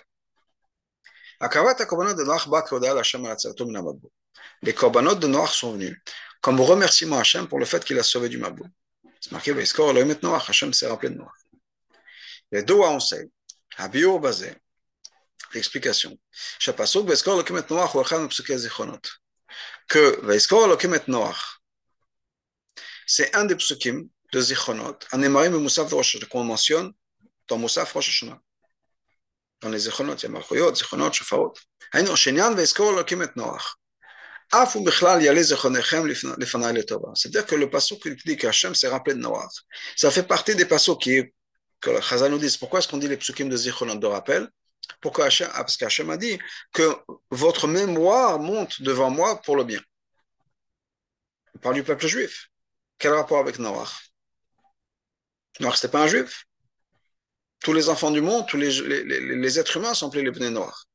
Les 1.42 1.50
korbanot 4.74 5.16
de 5.16 5.28
Noach 5.28 5.54
sont 5.54 5.74
venus 5.74 5.96
comme 6.42 6.60
remerciement 6.62 7.18
à 7.18 7.22
Hachem 7.22 7.48
pour 7.48 7.60
le 7.60 7.66
fait 7.66 7.84
qu'il 7.84 7.98
a 8.00 8.04
sauvé 8.04 8.30
du 8.30 8.38
Mabou. 8.38 8.66
C'est 9.20 9.32
marqué, 9.32 9.52
Hachem 9.52 10.74
s'est 10.74 10.88
rappelé 10.88 11.14
de 11.14 11.18
Noach. 11.18 11.32
Les 12.52 12.64
deux 12.64 12.76
on 12.76 13.00
sait, 13.00 13.30
à 13.78 13.88
bio 13.88 14.20
basé, 14.20 14.54
l'explication. 15.54 16.18
Que 19.88 20.20
c'est 23.08 23.36
un 23.36 23.46
des 23.46 23.56
psukim 23.56 24.08
de 24.33 24.41
Zichronot, 24.41 24.99
en 25.13 25.23
émarim 25.23 25.55
et 25.55 25.59
Moussaf 25.59 25.89
de 25.89 25.95
Rosh 25.95 26.19
qu'on 26.29 26.45
mentionne 26.45 26.93
dans 27.49 27.59
Moussaf 27.59 27.93
Rosh 27.93 28.09
Hashanah. 28.09 28.41
Dans 29.61 29.71
les 29.71 29.79
Zichronot, 29.79 30.15
il 30.17 30.23
y 30.23 30.27
a 30.27 30.29
Marchoyot, 30.29 30.75
Zichronot, 30.75 31.13
Shafarot. 31.13 31.55
היינו, 31.93 32.17
שעניין 32.17 32.53
ויזכור 32.53 32.91
אלוקים 32.91 33.23
את 33.23 33.37
נוח. 33.37 33.77
אף 34.55 34.77
הוא 34.77 34.87
בכלל 34.87 35.23
יעלה 35.23 35.43
זיכרונכם 35.43 36.07
לפניי 36.39 36.73
לטובה. 36.73 37.09
C'est-à-dire 37.15 37.47
que 37.47 37.55
le 37.55 37.69
passage 37.69 37.99
qui 37.99 38.15
dit 38.25 38.37
qu'Hachem 38.37 38.75
s'est 38.75 38.89
rappelé 38.89 39.15
de 39.15 39.21
Noach, 39.21 39.65
ça 39.97 40.11
fait 40.11 40.23
partie 40.23 40.55
des 40.55 40.67
passages 40.67 40.99
qui 40.99 41.23
que 41.81 41.91
le 41.91 42.01
Chazal 42.01 42.31
nous 42.31 42.39
dit, 42.39 42.57
pourquoi 42.59 42.79
est-ce 42.79 42.89
qu'on 42.89 42.97
dit 42.97 43.09
les 43.09 43.17
psukim 43.17 43.49
de 43.49 43.57
Zichronot 43.57 43.97
de 43.97 44.07
rappel 44.07 44.49
Pourquoi 45.01 45.27
Hachem, 45.27 45.49
ah, 45.53 45.63
Parce 45.65 45.77
qu'Hachem 45.77 46.09
a 46.11 46.17
dit 46.17 46.39
que 46.73 46.97
votre 47.31 47.67
mémoire 47.67 48.39
monte 48.39 48.81
devant 48.83 49.11
moi 49.11 49.43
pour 49.43 49.57
le 49.57 49.65
bien. 49.65 49.81
On 51.55 51.59
parle 51.59 51.75
du 51.75 51.83
peuple 51.83 52.07
juif. 52.07 52.49
Quel 52.99 53.13
rapport 53.13 53.39
avec 53.39 53.59
Noach 53.59 53.95
Noach, 55.62 55.78
ce 55.78 55.86
n'était 55.86 55.92
pas 55.92 56.04
un 56.04 56.08
juif. 56.08 56.46
Tous 57.60 57.74
les 57.74 57.90
enfants 57.90 58.12
du 58.12 58.22
monde, 58.22 58.48
tous 58.48 58.58
les, 58.58 58.72
les, 58.82 59.36
les, 59.36 59.60
êtres 59.60 59.78
humains 59.78 59.94
sont 59.94 60.08
appelés 60.08 60.24
les 60.24 60.32
Bnei 60.32 60.50
Noirs. 60.50 60.86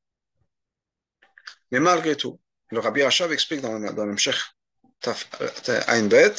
Mais 1.71 1.81
malgré 1.81 2.17
tout, 2.17 2.41
le 2.71 2.81
Rabbi 2.81 3.03
Rachav 3.03 3.33
explique 3.33 3.61
dans, 3.61 3.79
dans 3.79 4.05
le 4.05 4.13
Mshech 4.13 4.37
Ainbet 5.89 6.35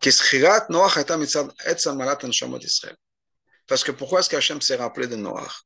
qu'Ischirat 0.00 0.66
Noach 0.68 0.96
était 0.98 1.16
mitzad 1.16 1.50
Israël. 2.62 2.96
Parce 3.66 3.84
que 3.84 3.92
pourquoi 3.92 4.20
est-ce 4.20 4.30
qu'Hachem 4.30 4.60
s'est 4.60 4.76
rappelé 4.76 5.06
de 5.06 5.16
Noach 5.16 5.62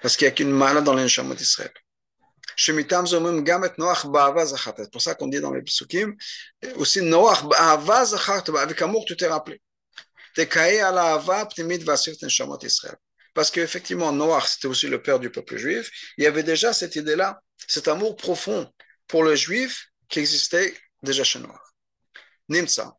Parce 0.00 0.16
qu'il 0.16 0.26
n'y 0.26 0.32
a 0.32 0.34
qu'une 0.34 0.50
malade 0.50 0.84
dans 0.84 0.94
l'Nshamot 0.94 1.34
d'Israël. 1.34 1.72
Shemitam 2.56 3.06
zomim 3.06 3.42
gamet 3.42 3.72
Noach 3.78 4.06
ba'ava 4.06 4.46
zachat. 4.46 4.74
C'est 4.76 4.90
pour 4.90 5.02
ça 5.02 5.14
qu'on 5.14 5.28
dit 5.28 5.40
dans 5.40 5.52
les 5.52 5.62
psukim 5.62 6.16
aussi 6.76 7.02
Noach. 7.02 7.44
Avec 7.54 8.82
amour, 8.82 9.04
tu 9.06 9.16
t'es 9.16 9.26
rappelé. 9.26 9.60
Parce 13.34 13.50
qu'effectivement, 13.50 14.12
Noach, 14.12 14.46
c'était 14.46 14.68
aussi 14.68 14.88
le 14.88 15.02
père 15.02 15.18
du 15.18 15.30
peuple 15.30 15.56
juif. 15.56 15.90
Il 16.18 16.24
y 16.24 16.26
avait 16.26 16.42
déjà 16.42 16.72
cette 16.72 16.96
idée-là, 16.96 17.40
cet 17.66 17.88
amour 17.88 18.16
profond 18.16 18.70
pour 19.06 19.22
le 19.22 19.34
juif 19.34 19.88
qui 20.08 20.18
existait 20.20 20.76
déjà 21.02 21.24
chez 21.24 21.38
Noach. 21.38 21.60
Nimsa. 22.48 22.92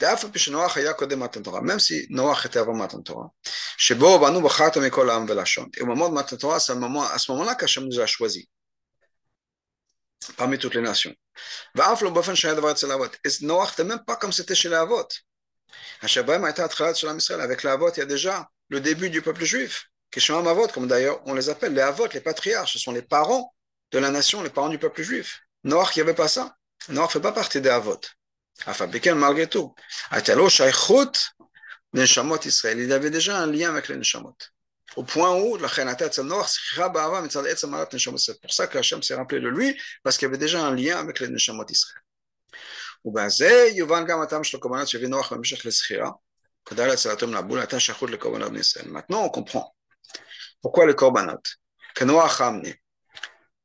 Même 0.00 1.80
si 1.80 2.06
Noach 2.10 2.46
était 2.46 2.58
avant 2.58 2.74
Matan 2.74 3.02
Torah, 3.02 3.32
et 3.88 3.94
au 3.94 5.86
moment 5.86 6.08
de 6.08 6.14
Matan 6.14 6.36
Torah, 6.36 6.60
c'est 6.60 6.72
à 6.72 7.18
ce 7.18 7.32
moment-là 7.32 7.54
qu'Hachem 7.54 7.84
nous 7.84 7.98
a 7.98 8.06
choisis 8.06 8.44
parmi 10.36 10.58
toutes 10.58 10.74
les 10.74 10.82
nations. 10.82 11.14
Et 11.74 11.80
Noach 13.40 13.70
n'était 13.70 13.84
même 13.84 14.04
pas 14.04 14.16
comme 14.16 14.32
c'était 14.32 14.54
chez 14.54 14.68
les 14.68 14.76
Avot. 14.76 15.08
Avec 16.00 17.62
l'Avot, 17.62 17.92
il 17.92 17.98
y 17.98 18.02
a 18.02 18.06
déjà 18.06 18.48
le 18.68 18.80
début 18.80 19.10
du 19.10 19.22
peuple 19.22 19.44
juif, 19.44 19.88
comme 20.72 20.88
d'ailleurs 20.88 21.20
on 21.26 21.34
les 21.34 21.48
appelle 21.48 21.74
les 21.74 21.80
Avot, 21.80 22.06
les 22.12 22.20
patriarches, 22.20 22.74
ce 22.74 22.78
sont 22.78 22.92
les 22.92 23.02
parents 23.02 23.54
de 23.92 23.98
la 23.98 24.10
nation, 24.10 24.42
les 24.42 24.50
parents 24.50 24.68
du 24.68 24.78
peuple 24.78 25.02
juif. 25.02 25.40
Il 25.64 25.70
n'y 25.70 26.00
avait 26.00 26.14
pas 26.14 26.28
ça. 26.28 26.56
Ne 26.88 27.06
fait 27.06 27.20
pas 27.20 27.32
partie 27.32 27.60
des 27.60 27.68
Avot. 27.68 28.00
Afabiken, 28.66 29.16
malgré 29.16 29.46
tout. 29.46 29.74
Il 31.94 32.92
avait 32.92 33.10
déjà 33.10 33.38
un 33.38 33.46
lien 33.46 33.70
avec 33.70 33.88
les 33.88 33.96
Neshamot. 33.96 34.36
Au 34.96 35.04
point 35.04 35.34
où, 35.34 35.58
c'est 35.58 35.84
pour 38.40 38.52
ça 38.52 38.66
que 38.66 38.78
Hachem 38.78 39.02
s'est 39.02 39.14
rappelé 39.14 39.40
de 39.40 39.48
lui, 39.48 39.80
parce 40.02 40.18
qu'il 40.18 40.26
y 40.26 40.28
avait 40.28 40.38
déjà 40.38 40.64
un 40.64 40.74
lien 40.74 40.98
avec 40.98 41.20
les 41.20 41.28
Neshamot 41.28 41.66
d'Israël. 48.50 48.88
Maintenant, 48.88 49.24
on 49.24 49.28
comprend 49.28 49.74
pourquoi 50.60 50.86
le 50.86 50.94
korbanot 50.94 51.42
que 51.94 52.04
Noach 52.04 52.40
a 52.40 52.46
amené 52.48 52.80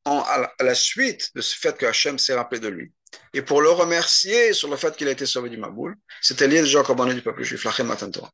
à 0.06 0.52
la 0.60 0.76
suite 0.76 1.32
de 1.36 1.41
ce 1.41 1.56
fait 1.56 1.78
que 1.78 1.86
Hachem 1.86 2.17
s'est 2.17 2.34
rappelé 2.34 2.60
de 2.60 2.69
lui 2.69 2.91
et 3.34 3.41
pour 3.41 3.62
le 3.62 3.69
remercier 3.69 4.54
sur 4.54 4.69
le 4.69 4.76
fait 4.78 4.95
qu'il 4.95 5.08
a 5.08 5.12
été 5.12 5.26
sauvé 5.26 5.50
du 5.50 5.58
Maboul, 5.58 5.95
c'était 6.21 6.47
lié 6.47 6.62
déjà 6.62 6.80
au 6.80 6.84
korbanot 6.84 7.13
du 7.13 7.21
peuple 7.21 7.43
juif, 7.43 7.63
Torah. 7.63 8.32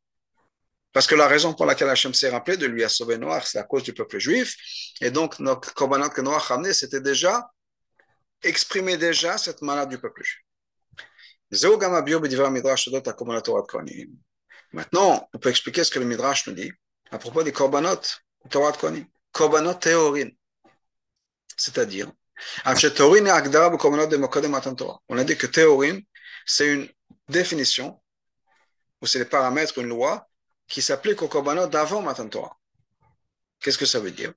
Parce 0.92 1.08
que 1.08 1.16
la 1.16 1.28
raison 1.28 1.54
pour 1.54 1.66
laquelle 1.66 1.89
Hachem 1.89 2.13
s'est 2.13 2.30
rappelé 2.30 2.56
de 2.56 2.68
lui 2.68 2.84
a 2.84 2.89
sauvé 2.89 3.18
Noach, 3.18 3.46
c'est 3.46 3.58
à 3.58 3.63
cause 3.63 3.84
du 3.84 3.94
peuple 3.94 4.20
juif. 4.20 4.56
Et 5.02 5.10
donc, 5.10 5.39
notre 5.39 5.74
korbanot 5.74 6.10
que 6.10 6.22
Noach 6.22 6.52
a 6.52 6.56
amené, 6.56 6.74
c'était 6.74 7.02
déjà, 7.02 7.50
exprimer 8.44 8.98
déjà 8.98 9.38
cette 9.38 9.62
malade 9.62 9.89
du 9.89 9.98
peuple 9.98 10.24
juif. 10.24 10.42
Maintenant, 14.74 15.30
on 15.34 15.38
peut 15.39 15.50
expliquer 15.50 15.84
ce 15.84 15.92
que 15.92 16.00
le 16.00 16.06
Midrash 16.06 16.48
nous 16.48 16.54
dit 16.54 16.72
à 17.12 17.20
propos 17.20 17.44
des 17.44 17.52
korbanot, 17.52 18.02
Torah 18.50 18.72
de 18.72 18.78
Kohanim. 18.78 19.06
Korbanot. 19.32 19.80
C'est-à-dire, 21.56 22.12
on 22.66 22.72
a 25.18 25.24
dit 25.24 25.38
que 25.38 25.48
théorin, 25.48 26.00
c'est 26.46 26.74
une 26.74 26.89
définition, 27.30 28.02
ou 29.02 29.06
c'est 29.06 29.20
les 29.20 29.26
paramètres, 29.26 29.78
une 29.78 29.89
loi, 29.89 30.28
qui 30.68 30.82
s'applique 30.82 31.22
aux 31.22 31.28
korbanot 31.28 31.68
d'avant 31.68 32.02
Matan 32.02 32.28
Torah. 32.28 32.58
Qu'est-ce 33.60 33.78
que 33.78 33.86
ça 33.86 34.00
veut 34.00 34.12
dire? 34.12 34.34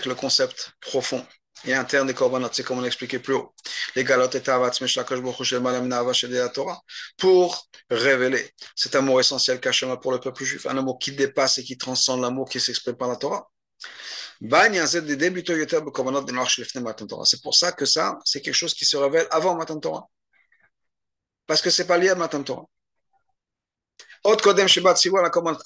que 0.00 0.08
le 0.08 0.14
concept 0.14 0.72
profond 0.80 1.24
et 1.64 1.74
interne 1.74 2.06
des 2.06 2.14
korbanot, 2.14 2.48
c'est 2.52 2.62
comme 2.62 2.78
on 2.78 2.82
l'expliquait 2.82 3.18
plus 3.18 3.34
haut. 3.34 3.52
Les 3.94 4.04
galotes 4.04 4.34
et 4.34 4.42
Torah 4.42 4.70
pour 7.18 7.68
révéler 7.90 8.50
cet 8.74 8.94
amour 8.94 9.20
essentiel 9.20 9.60
qu'Hachem 9.60 9.94
pour 10.00 10.12
le 10.12 10.20
peuple 10.20 10.44
juif, 10.44 10.64
un 10.66 10.78
amour 10.78 10.98
qui 10.98 11.12
dépasse 11.12 11.58
et 11.58 11.64
qui 11.64 11.76
transcende 11.76 12.22
l'amour 12.22 12.48
qui 12.48 12.60
s'exprime 12.60 12.96
par 12.96 13.08
la 13.08 13.16
Torah. 13.16 13.50
C'est 14.42 14.48
pour 17.42 17.54
ça 17.54 17.72
que 17.72 17.84
ça, 17.84 18.18
c'est 18.24 18.40
quelque 18.40 18.54
chose 18.54 18.72
qui 18.72 18.86
se 18.86 18.96
révèle 18.96 19.26
avant 19.30 19.54
Matan 19.54 19.78
Torah. 19.78 20.08
Parce 21.46 21.60
que 21.60 21.68
c'est 21.68 21.86
pas 21.86 21.98
lié 21.98 22.08
à 22.08 22.14
Matan 22.14 22.42
Torah. 22.42 22.64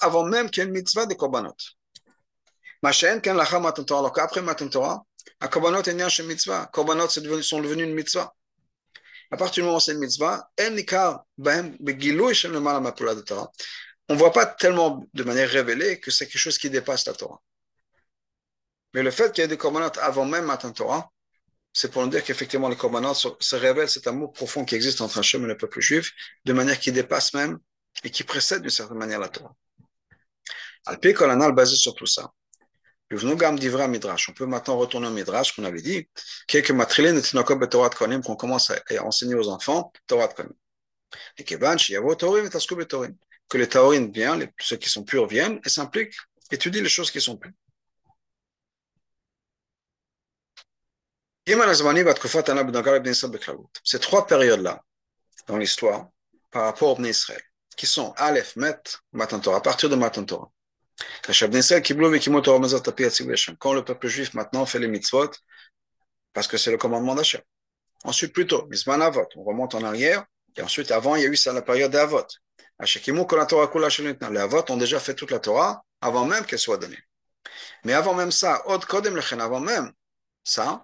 Avant 0.01 0.25
même 0.25 0.49
qu'il 0.49 0.61
y 0.61 0.65
ait 0.65 0.67
une 0.67 0.73
mitzvah 0.73 1.05
des 1.05 1.15
korbanot. 1.15 1.55
Alors 2.83 4.13
qu'après 4.13 4.41
Matan 4.41 4.67
Torah, 4.67 5.05
à 5.39 5.47
korbanot 5.47 5.81
une 5.83 6.27
mitzvah. 6.27 6.67
Korbanot 6.71 7.09
sont 7.09 7.21
devenus 7.61 7.87
une 7.87 7.93
mitzvah. 7.93 8.35
À 9.31 9.37
partir 9.37 9.63
du 9.63 9.65
moment 9.65 9.77
où 9.77 9.79
c'est 9.79 9.93
une 9.93 9.99
mitzvah, 9.99 10.49
on 14.07 14.13
ne 14.13 14.19
voit 14.19 14.31
pas 14.31 14.45
tellement 14.45 15.03
de 15.13 15.23
manière 15.23 15.49
révélée 15.49 15.99
que 15.99 16.11
c'est 16.11 16.27
quelque 16.27 16.37
chose 16.37 16.57
qui 16.57 16.69
dépasse 16.69 17.05
la 17.07 17.13
Torah. 17.13 17.41
Mais 18.93 19.03
le 19.03 19.11
fait 19.11 19.31
qu'il 19.33 19.41
y 19.41 19.45
ait 19.45 19.47
des 19.47 19.57
korbanot 19.57 19.99
avant 19.99 20.25
même 20.25 20.45
Matan 20.45 20.71
Torah, 20.71 21.11
c'est 21.73 21.91
pour 21.91 22.01
nous 22.03 22.09
dire 22.09 22.23
qu'effectivement 22.23 22.69
les 22.69 22.77
korbanot 22.77 23.13
se 23.13 23.55
révèlent 23.55 23.89
cet 23.89 24.07
amour 24.07 24.31
profond 24.31 24.63
qui 24.63 24.75
existe 24.75 25.01
entre 25.01 25.17
Hachem 25.17 25.43
et 25.43 25.47
le 25.47 25.57
peuple 25.57 25.81
juif, 25.81 26.13
de 26.45 26.53
manière 26.53 26.79
qui 26.79 26.91
dépasse 26.91 27.33
même 27.33 27.59
et 28.03 28.09
qui 28.09 28.23
précède 28.23 28.61
d'une 28.61 28.69
certaine 28.69 28.97
manière 28.97 29.19
la 29.19 29.29
Torah. 29.29 29.53
Al-Pi 30.85 31.13
basé 31.53 31.75
sur 31.75 31.95
tout 31.95 32.05
ça. 32.05 32.31
On 33.11 34.33
peut 34.33 34.45
maintenant 34.45 34.77
retourner 34.77 35.07
au 35.07 35.11
Midrash 35.11 35.55
qu'on 35.55 35.63
avait 35.63 35.81
dit, 35.81 36.07
qu'on 38.23 38.35
commence 38.35 38.71
à 38.71 39.03
enseigner 39.03 39.35
aux 39.35 39.49
enfants 39.49 39.91
Torah 40.07 40.27
Konim. 40.27 40.53
Et 41.37 41.43
que 41.43 43.57
les 43.57 43.69
Taorim 43.69 44.11
viennent, 44.11 44.51
ceux 44.59 44.77
qui 44.77 44.89
sont 44.89 45.03
purs 45.03 45.27
viennent 45.27 45.59
et 45.63 45.69
s'impliquent, 45.69 46.15
étudient 46.51 46.81
les 46.81 46.89
choses 46.89 47.11
qui 47.11 47.21
sont 47.21 47.37
pures. 47.37 47.51
Ces 53.83 53.99
trois 53.99 54.25
périodes-là, 54.25 54.83
dans 55.47 55.57
l'histoire, 55.57 56.09
par 56.49 56.63
rapport 56.63 56.99
au 56.99 57.03
Israël, 57.03 57.41
qui 57.77 57.85
sont 57.85 58.13
Aleph, 58.17 58.55
Met, 58.55 58.81
Matan 59.11 59.39
Torah, 59.39 59.57
à 59.57 59.61
partir 59.61 59.89
de 59.89 59.95
Matan 59.95 60.25
Torah. 60.25 60.51
Quand 63.59 63.73
le 63.73 63.83
peuple 63.83 64.07
juif 64.07 64.33
maintenant 64.33 64.65
fait 64.65 64.79
les 64.79 64.87
mitzvot, 64.87 65.31
parce 66.33 66.47
que 66.47 66.57
c'est 66.57 66.71
le 66.71 66.77
commandement 66.77 67.15
d'Hachem. 67.15 67.41
Ensuite, 68.03 68.33
plutôt, 68.33 68.67
Mizman 68.67 69.01
Avot, 69.01 69.27
on 69.35 69.43
remonte 69.43 69.73
en 69.75 69.83
arrière, 69.83 70.25
et 70.55 70.61
ensuite, 70.61 70.91
avant, 70.91 71.15
il 71.15 71.23
y 71.23 71.25
a 71.25 71.29
eu 71.29 71.35
ça, 71.35 71.51
la 71.53 71.61
période 71.61 71.91
d'Avot. 71.91 72.25
Les 72.79 74.37
Avot 74.39 74.65
ont 74.69 74.77
déjà 74.77 74.99
fait 74.99 75.15
toute 75.15 75.31
la 75.31 75.39
Torah 75.39 75.83
avant 76.01 76.25
même 76.25 76.45
qu'elle 76.45 76.59
soit 76.59 76.77
donnée. 76.77 76.99
Mais 77.83 77.93
avant 77.93 78.13
même 78.13 78.31
ça, 78.31 78.63
avant 78.65 79.59
même 79.59 79.99
ça, 80.43 80.83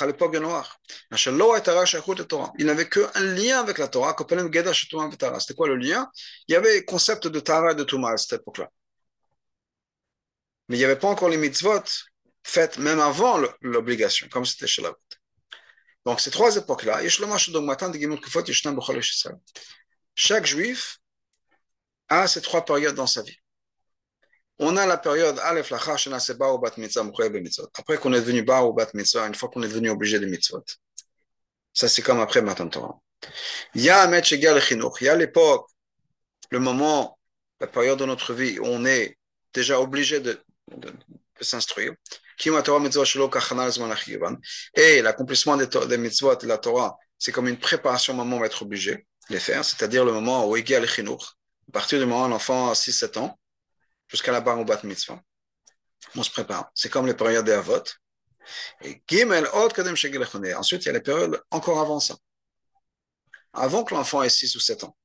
à 0.00 0.06
l'époque 0.06 0.32
de 0.32 0.40
il 2.58 2.66
n'avait 2.66 2.88
qu'un 2.88 3.10
lien 3.20 3.60
avec 3.60 3.78
la 3.78 3.88
Torah, 3.88 4.16
c'était 4.18 5.54
quoi 5.54 5.68
le 5.68 5.76
lien 5.76 6.10
Il 6.48 6.52
y 6.52 6.56
avait 6.56 6.76
le 6.76 6.82
concept 6.82 7.26
de 7.26 7.40
Tara 7.40 7.72
et 7.72 7.74
de 7.74 7.84
Touma 7.84 8.12
à 8.12 8.16
cette 8.16 8.40
époque-là. 8.40 8.70
Mais 10.72 10.78
il 10.78 10.80
n'y 10.80 10.86
avait 10.86 10.96
pas 10.96 11.08
encore 11.08 11.28
les 11.28 11.36
mitzvot 11.36 11.82
faites 12.42 12.78
même 12.78 12.98
avant 12.98 13.38
l'obligation, 13.60 14.26
comme 14.30 14.46
c'était 14.46 14.66
chez 14.66 14.80
la 14.80 14.90
Donc 16.06 16.18
ces 16.18 16.30
trois 16.30 16.56
époques-là, 16.56 17.02
chaque 20.14 20.46
juif 20.46 20.98
a 22.08 22.26
ces 22.26 22.40
trois 22.40 22.64
périodes 22.64 22.94
dans 22.94 23.06
sa 23.06 23.20
vie. 23.20 23.36
On 24.58 24.78
a 24.78 24.86
la 24.86 24.96
période. 24.96 25.38
Après 27.74 27.98
qu'on 27.98 28.14
est 28.14 28.20
devenu 28.20 28.42
Ba 28.42 28.62
ou 28.62 28.72
Bat 28.72 28.92
Mitzvah, 28.94 29.26
une 29.26 29.34
fois 29.34 29.50
qu'on 29.50 29.62
est 29.62 29.68
devenu 29.68 29.90
obligé 29.90 30.18
de 30.18 30.24
Mitzvot. 30.24 30.64
Ça, 31.74 31.86
c'est 31.86 32.00
comme 32.00 32.20
après 32.20 32.40
Matan 32.40 32.68
Torah. 32.68 32.98
Il 33.74 33.82
y 33.82 33.90
a. 33.90 34.06
Il 34.06 35.04
y 35.04 35.08
a 35.10 35.16
l'époque, 35.16 35.68
le 36.50 36.60
moment, 36.60 37.18
la 37.60 37.66
période 37.66 37.98
de 37.98 38.06
notre 38.06 38.32
vie 38.32 38.58
où 38.58 38.64
on 38.64 38.86
est 38.86 39.18
déjà 39.52 39.78
obligé 39.78 40.18
de, 40.20 40.42
de, 40.70 40.90
de 40.90 41.44
s'instruire. 41.44 41.92
Et 44.74 45.02
l'accomplissement 45.02 45.56
des, 45.56 45.66
des 45.66 45.98
mitzvot 45.98 46.36
de 46.36 46.46
la 46.46 46.58
Torah, 46.58 46.96
c'est 47.18 47.32
comme 47.32 47.48
une 47.48 47.58
préparation 47.58 48.14
au 48.14 48.16
moment 48.16 48.38
va 48.38 48.46
être 48.46 48.62
obligé 48.62 48.94
de 48.94 49.04
les 49.30 49.40
faire, 49.40 49.64
c'est-à-dire 49.64 50.04
le 50.04 50.12
moment 50.12 50.48
où 50.48 50.56
Chinuch. 50.56 51.22
À 51.68 51.72
partir 51.72 51.98
du 51.98 52.06
moment 52.06 52.26
où 52.26 52.28
l'enfant 52.28 52.70
a 52.70 52.74
6-7 52.74 53.18
ans, 53.18 53.38
jusqu'à 54.08 54.32
la 54.32 54.40
bar 54.40 54.58
au 54.58 54.64
bat 54.64 54.80
mitzvah. 54.84 55.20
On 56.16 56.22
se 56.22 56.30
prépare. 56.30 56.70
C'est 56.74 56.90
comme 56.90 57.06
les 57.06 57.14
périodes 57.14 57.46
des 57.46 57.52
avot. 57.52 57.84
Et 58.82 59.02
Gimel, 59.08 59.46
Ensuite, 59.46 60.82
il 60.82 60.86
y 60.86 60.88
a 60.88 60.92
les 60.92 61.00
périodes 61.00 61.40
encore 61.50 61.80
avant 61.80 62.00
ça. 62.00 62.16
Avant 63.52 63.84
que 63.84 63.94
l'enfant 63.94 64.22
ait 64.22 64.28
6 64.28 64.56
ou 64.56 64.60
7 64.60 64.84
ans. 64.84 64.96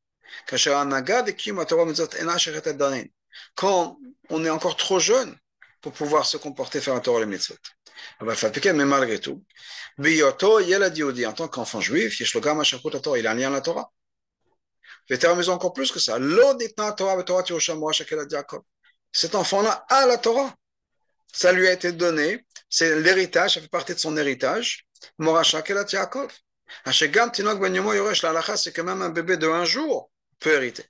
Quand 3.56 4.00
on 4.30 4.46
est 4.46 4.50
encore 4.50 4.76
trop 4.76 5.00
jeune 5.00 5.38
pour 5.88 5.94
pouvoir 6.06 6.26
se 6.26 6.36
comporter, 6.36 6.82
faire 6.82 6.96
un 6.96 7.00
Torah 7.00 7.22
le 7.22 7.28
mitzvot. 7.28 7.56
Mais 8.20 8.86
malgré 8.86 9.20
tout, 9.20 9.42
en 9.98 11.34
tant 11.34 11.48
qu'enfant 11.48 11.80
juif, 11.80 12.20
il 12.20 12.26
a 12.26 13.32
un 13.32 13.34
lien 13.34 13.48
à 13.48 13.52
la 13.52 13.62
Torah. 13.62 13.90
Je 15.10 15.16
vais 15.16 15.50
encore 15.50 15.72
plus 15.72 15.90
que 15.94 16.00
ça. 16.00 16.18
Cet 19.14 19.36
enfant-là 19.36 19.86
a 19.88 20.06
la 20.06 20.18
Torah. 20.18 20.54
Ça 21.32 21.54
lui 21.54 21.68
a 21.70 21.72
été 21.72 21.94
donné. 21.94 22.46
C'est 22.70 23.00
l'héritage, 23.00 23.54
ça 23.54 23.62
fait 23.62 23.70
partie 23.70 23.94
de 23.94 24.00
son 24.00 24.18
héritage. 24.18 24.86
Moracha 25.18 25.62
Kelat 25.62 25.86
Yaakov. 25.90 26.34
Ben 26.86 26.92
c'est 26.92 27.10
que 27.12 28.82
même 28.82 29.02
un 29.02 29.10
bébé 29.10 29.38
de 29.38 29.48
un 29.48 29.64
jour 29.64 30.12
peut 30.40 30.52
hériter. 30.54 30.84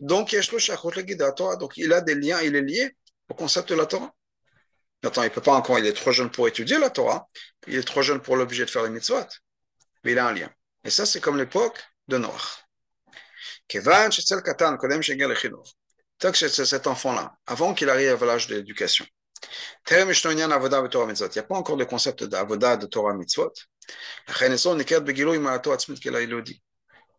Donc, 0.00 0.34
donc 0.34 1.76
il 1.76 1.92
a 1.92 2.00
des 2.00 2.14
liens, 2.14 2.40
il 2.40 2.56
est 2.56 2.62
lié 2.62 2.96
au 3.32 3.34
concept 3.34 3.70
de 3.70 3.74
la 3.74 3.86
Torah. 3.86 4.12
Attends, 5.02 5.22
il 5.24 5.30
peut 5.30 5.40
pas 5.40 5.54
encore, 5.54 5.78
il 5.78 5.86
est 5.86 5.94
trop 5.94 6.12
jeune 6.12 6.30
pour 6.30 6.46
étudier 6.46 6.78
la 6.78 6.90
Torah, 6.90 7.26
il 7.66 7.76
est 7.76 7.82
trop 7.82 8.02
jeune 8.02 8.20
pour 8.20 8.36
l'obliger 8.36 8.64
de 8.66 8.70
faire 8.70 8.84
les 8.84 8.90
mitzvot, 8.90 9.26
mais 10.04 10.12
il 10.12 10.18
a 10.18 10.26
un 10.26 10.32
lien. 10.32 10.50
Et 10.84 10.90
ça, 10.90 11.06
c'est 11.06 11.20
comme 11.20 11.38
l'époque 11.38 11.82
de 12.08 12.18
Noach. 12.18 12.64
cet 16.20 16.86
enfant-là, 16.86 17.34
avant 17.46 17.74
qu'il 17.74 17.88
arrive 17.88 18.22
à 18.22 18.26
l'âge 18.26 18.46
de 18.48 18.56
l'éducation, 18.56 19.06
il 19.90 19.96
n'y 19.96 20.02
a 20.02 21.42
pas 21.42 21.56
encore 21.56 21.76
de 21.76 21.84
concept 21.84 22.24
d'avoda 22.24 22.76
de 22.76 22.86
Torah 22.86 23.14
mitzvot. 23.14 23.52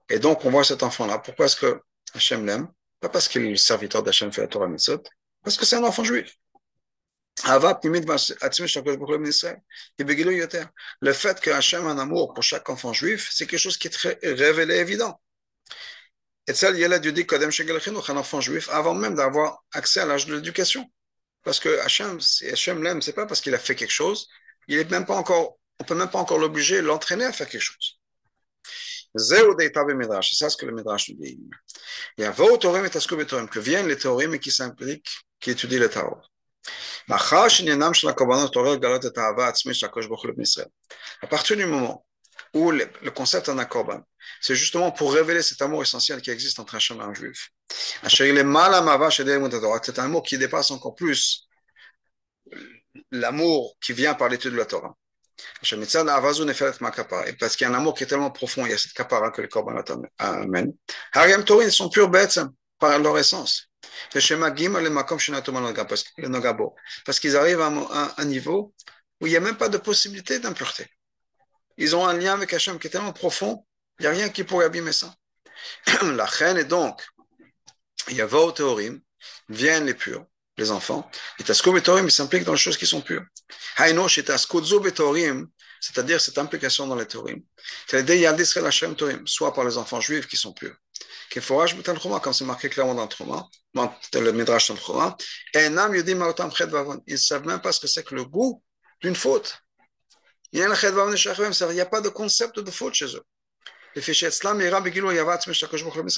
Et 0.09 0.19
donc, 0.19 0.45
on 0.45 0.51
voit 0.51 0.63
cet 0.63 0.83
enfant-là. 0.83 1.19
Pourquoi 1.19 1.45
est-ce 1.47 1.55
que 1.57 1.81
Hachem 2.13 2.45
l'aime? 2.45 2.67
Pas 3.03 3.09
parce 3.09 3.27
qu'il 3.27 3.45
est 3.45 3.49
le 3.49 3.57
serviteur 3.57 4.01
d'Hachem 4.01 4.31
fait 4.31 4.41
la 4.41 4.47
Torah 4.47 4.69
mitzvot, 4.69 5.03
parce 5.43 5.57
que 5.57 5.65
c'est 5.65 5.75
un 5.75 5.83
enfant 5.83 6.03
juif. 6.03 6.35
Le 11.01 11.13
fait 11.13 11.41
que 11.41 11.49
Hachem 11.49 11.87
a 11.87 11.89
un 11.89 11.97
amour 11.97 12.33
pour 12.33 12.43
chaque 12.43 12.69
enfant 12.69 12.93
juif, 12.93 13.29
c'est 13.31 13.47
quelque 13.47 13.59
chose 13.59 13.77
qui 13.77 13.87
est 13.87 13.91
très 13.91 14.19
révélé, 14.23 14.75
évident. 14.75 15.19
Et 16.47 16.53
ça, 16.53 16.69
il 16.71 16.77
y 16.77 16.85
a 16.85 16.99
dit 16.99 17.25
Kodem 17.25 17.49
un 17.51 18.17
enfant 18.17 18.41
juif, 18.41 18.69
avant 18.69 18.93
même 18.93 19.15
d'avoir 19.15 19.63
accès 19.71 20.01
à 20.01 20.05
l'âge 20.05 20.25
de 20.25 20.35
l'éducation. 20.35 20.89
Parce 21.43 21.59
que 21.59 21.79
Hachem, 21.79 22.21
si 22.21 22.47
Hachem 22.49 22.83
l'aime, 22.83 23.01
c'est 23.01 23.13
pas 23.13 23.25
parce 23.25 23.41
qu'il 23.41 23.53
a 23.55 23.59
fait 23.59 23.75
quelque 23.75 23.91
chose, 23.91 24.27
il 24.67 24.77
est 24.77 24.89
même 24.89 25.05
pas 25.05 25.15
encore, 25.15 25.57
on 25.79 25.83
peut 25.83 25.95
même 25.95 26.09
pas 26.09 26.19
encore 26.19 26.37
l'obliger, 26.37 26.81
l'entraîner 26.81 27.25
à 27.25 27.33
faire 27.33 27.49
quelque 27.49 27.61
chose. 27.61 27.99
C'est 29.15 30.35
ça 30.35 30.49
ce 30.49 30.57
que 30.57 30.65
le 30.65 30.73
Midrash 30.73 31.09
nous 31.09 31.17
dit. 31.17 31.39
Il 32.17 32.23
y 32.23 32.25
a 32.25 32.33
que 32.33 33.59
viennent 33.59 33.87
les 33.87 33.97
théories 33.97 34.39
qui 34.39 34.51
s'impliquent, 34.51 35.11
qui 35.43 35.51
étudient 35.51 35.79
les 35.79 35.89
Torah. 35.89 36.21
À 41.21 41.27
partir 41.27 41.57
du 41.57 41.65
moment 41.65 42.05
où 42.53 42.71
le, 42.71 43.11
concept 43.11 43.49
en 43.49 43.65
korban, 43.65 44.01
c'est 44.39 44.55
justement 44.55 44.91
pour 44.91 45.13
révéler 45.13 45.41
cet 45.41 45.61
amour 45.61 45.81
essentiel 45.81 46.21
qui 46.21 46.31
existe 46.31 46.59
entre 46.59 46.75
Hachem 46.75 46.97
et 47.01 47.03
un 47.03 47.13
juif. 47.13 47.49
C'est 48.07 48.31
un 49.99 50.05
amour 50.05 50.23
qui 50.23 50.37
dépasse 50.37 50.71
encore 50.71 50.95
plus 50.95 51.49
l'amour 53.11 53.75
qui 53.81 53.91
vient 53.91 54.13
par 54.13 54.29
l'étude 54.29 54.53
de 54.53 54.57
la 54.57 54.65
Torah. 54.65 54.95
Et 55.61 57.33
parce 57.33 57.55
qu'il 57.57 57.65
y 57.65 57.67
a 57.67 57.73
un 57.73 57.77
amour 57.77 57.95
qui 57.95 58.03
est 58.03 58.07
tellement 58.07 58.31
profond, 58.31 58.65
il 58.65 58.71
y 58.71 58.73
a 58.73 58.77
cette 58.77 58.93
kapara 58.93 59.31
que 59.31 59.41
les 59.41 59.49
korban 59.49 59.75
amènent. 60.19 60.73
Hariam 61.11 61.43
Torin 61.43 61.69
sont 61.69 61.89
purs 61.89 62.07
bêtes 62.07 62.39
par 62.83 62.99
leur 62.99 63.17
essence. 63.17 63.69
Parce 64.11 64.27
qu'ils 67.19 67.37
arrivent 67.37 67.61
à 67.61 68.13
un 68.17 68.25
niveau 68.25 68.73
où 69.21 69.27
il 69.27 69.29
n'y 69.29 69.37
a 69.37 69.39
même 69.39 69.55
pas 69.55 69.69
de 69.69 69.77
possibilité 69.77 70.39
d'impureté. 70.39 70.87
Ils 71.77 71.95
ont 71.95 72.05
un 72.05 72.17
lien 72.17 72.33
avec 72.33 72.51
Hachem 72.51 72.77
qui 72.79 72.87
est 72.87 72.89
tellement 72.89 73.13
profond, 73.13 73.65
il 73.99 74.03
n'y 74.03 74.07
a 74.07 74.11
rien 74.11 74.27
qui 74.27 74.43
pourrait 74.43 74.65
abîmer 74.65 74.91
ça. 74.91 75.15
La 76.01 76.25
reine 76.25 76.57
est 76.57 76.65
donc, 76.65 77.01
il 78.09 78.17
y 78.17 78.21
a 78.21 78.27
au 78.27 78.51
théorim, 78.51 78.99
viennent 79.47 79.85
les 79.85 79.93
purs, 79.93 80.25
les 80.57 80.69
enfants, 80.69 81.09
et 81.39 81.45
Tasko 81.45 81.71
Betorim, 81.71 82.05
ils 82.05 82.11
s'impliquent 82.11 82.43
dans 82.43 82.51
les 82.51 82.57
choses 82.57 82.75
qui 82.77 82.85
sont 82.85 82.99
pures. 83.01 83.23
Haino, 83.77 84.09
chez 84.09 84.25
Taskozo 84.25 84.81
Betorim, 84.81 85.47
c'est-à-dire 85.79 86.19
cette 86.19 86.37
implication 86.37 86.85
dans 86.85 86.95
les 86.95 87.07
théorim, 87.07 87.41
soit 89.25 89.53
par 89.53 89.63
les 89.63 89.77
enfants 89.77 90.01
juifs 90.01 90.27
qui 90.27 90.35
sont 90.35 90.51
purs, 90.51 90.75
Troma, 93.09 93.97
dans 94.11 94.21
le 94.21 94.31
Midrash 94.31 94.67
dans 94.67 94.75
le 94.75 94.79
Troma, 94.79 95.17
ils 95.55 97.13
ne 97.13 97.17
savent 97.17 97.45
même 97.47 97.61
pas 97.61 97.71
ce 97.71 97.79
que 97.79 97.87
c'est 97.87 98.03
que 98.03 98.15
le 98.15 98.25
goût 98.25 98.61
d'une 99.01 99.15
faute. 99.15 99.57
Il 100.51 100.59
n'y 100.59 101.81
a 101.81 101.85
pas 101.85 102.01
de 102.01 102.09
concept 102.09 102.59
de 102.59 102.69
faute 102.71 102.93
chez 102.93 103.15
eux. 103.15 103.23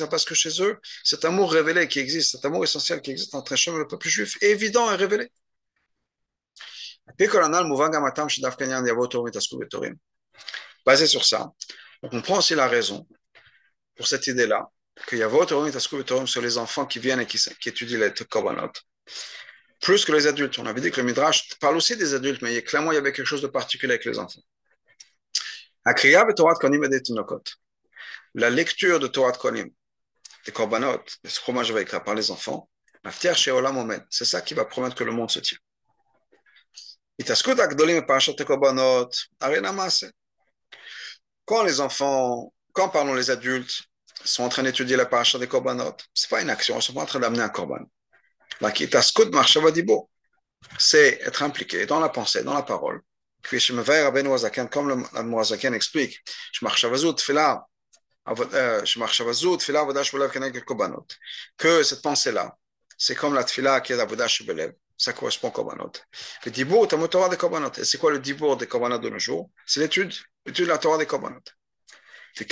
Parce 0.10 0.26
que 0.26 0.36
chez 0.36 0.62
eux, 0.62 0.80
cet 1.04 1.26
amour 1.26 1.52
révélé 1.52 1.88
qui 1.88 2.00
existe, 2.00 2.32
cet 2.32 2.46
amour 2.46 2.64
essentiel 2.64 3.02
qui 3.02 3.12
existe 3.12 3.34
entre 3.36 3.54
Hachem 3.54 3.76
et 3.76 3.80
le 3.80 3.88
peuple 3.88 4.08
juif, 4.10 4.38
évident 4.42 4.92
et 4.92 4.96
révélé. 4.96 5.30
Basé 10.86 11.08
sur 11.08 11.24
ça, 11.26 11.52
on 12.02 12.10
comprend 12.10 12.38
aussi 12.40 12.56
la 12.56 12.68
raison 12.68 13.08
pour 13.96 14.08
cette 14.08 14.28
idée-là, 14.28 14.70
qu'il 15.08 15.18
y 15.18 15.24
a 15.24 15.28
votre 15.28 15.56
sur 16.26 16.42
les 16.42 16.58
enfants 16.58 16.86
qui 16.86 17.00
viennent 17.00 17.20
et 17.20 17.26
qui, 17.26 17.40
étudient 17.66 18.00
les 18.00 18.14
korbanot. 18.26 18.72
plus 19.82 20.06
que 20.06 20.12
les 20.12 20.28
adultes. 20.28 20.58
On 20.58 20.66
avait 20.66 20.82
dit 20.82 20.92
que 20.92 21.00
le 21.02 21.06
Midrash 21.06 21.58
parle 21.60 21.78
aussi 21.78 21.96
des 21.98 22.14
adultes, 22.14 22.42
mais 22.42 22.62
clairement, 22.64 22.92
il 22.92 22.96
y 22.96 22.98
avait 22.98 23.12
quelque 23.12 23.28
chose 23.28 23.42
de 23.42 23.48
particulier 23.48 23.94
avec 23.94 24.06
les 24.06 24.18
enfants. 24.18 24.42
La 28.34 28.50
lecture 28.50 29.00
de 29.00 29.08
Torah 29.08 29.32
de 29.32 29.38
Konim, 29.38 29.70
des 30.46 30.52
Korbanot, 30.52 31.04
des 31.24 31.30
fromage 31.30 31.74
par 32.04 32.16
les 32.16 32.32
enfants, 32.32 32.70
c'est 34.10 34.26
ça 34.26 34.42
qui 34.42 34.54
va 34.56 34.66
promettre 34.66 34.96
que 34.96 35.04
le 35.04 35.12
monde 35.12 35.30
se 35.30 35.40
tient. 35.40 35.58
Quand 41.46 41.64
les 41.64 41.80
enfants, 41.80 42.54
quand 42.76 42.90
parlons 42.90 43.14
les 43.16 43.32
adultes, 43.32 43.84
sont 44.24 44.44
en 44.44 44.50
train 44.50 44.64
d'étudier 44.64 44.98
la 44.98 45.06
paracha 45.06 45.40
des 45.40 45.48
korbanot, 45.48 45.96
ce 46.14 46.26
n'est 46.26 46.30
pas 46.30 46.42
une 46.42 46.50
action, 46.50 46.78
ils 46.78 46.82
sont 46.82 46.94
pas 46.94 47.02
en 47.02 47.06
train 47.06 47.20
d'amener 47.20 47.42
un 47.42 47.50
korban. 47.50 47.80
C'est 50.78 51.22
être 51.22 51.44
impliqué 51.44 51.86
dans 51.86 52.00
la 52.00 52.10
pensée, 52.10 52.44
dans 52.44 52.54
la 52.54 52.64
parole. 52.64 53.02
Comme 53.44 54.90
le 54.90 55.74
explique, 55.74 56.24
que 61.58 61.84
cette 61.84 62.02
pensée-là, 62.02 62.58
c'est 62.98 63.16
comme 63.16 63.36
la 63.36 63.44
tfila 63.44 63.82
qui 63.82 63.94
est 63.94 63.98
la 63.98 64.06
Vodash 64.06 64.44
Belev, 64.46 64.74
ça 64.98 65.14
correspond 65.14 65.50
au 65.50 65.52
korbanot. 65.52 65.92
Le 66.46 66.52
dibour, 66.52 66.88
c'est 66.90 67.10
Torah 67.10 67.30
des 67.30 67.38
korbanot. 67.38 67.72
Et 67.78 67.86
c'est 67.86 68.00
quoi 68.00 68.12
le 68.12 68.20
dibour 68.20 68.58
des 68.58 68.68
korbanot 68.68 68.98
de 68.98 69.10
nos 69.10 69.20
jours? 69.20 69.52
C'est 69.66 69.80
l'étude, 69.82 70.14
l'étude 70.46 70.66
de 70.66 70.72
la 70.72 70.78
Torah 70.78 70.98
des 70.98 71.06
korbanot. 71.06 71.42
Ce 72.36 72.44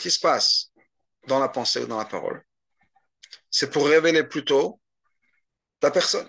qui 0.00 0.10
se 0.10 0.20
passe 0.20 0.70
dans 1.26 1.40
la 1.40 1.48
pensée 1.48 1.80
ou 1.80 1.86
dans 1.86 1.98
la 1.98 2.04
parole, 2.04 2.44
c'est 3.50 3.70
pour 3.70 3.86
révéler 3.86 4.24
plutôt 4.24 4.80
la 5.82 5.90
personne. 5.90 6.28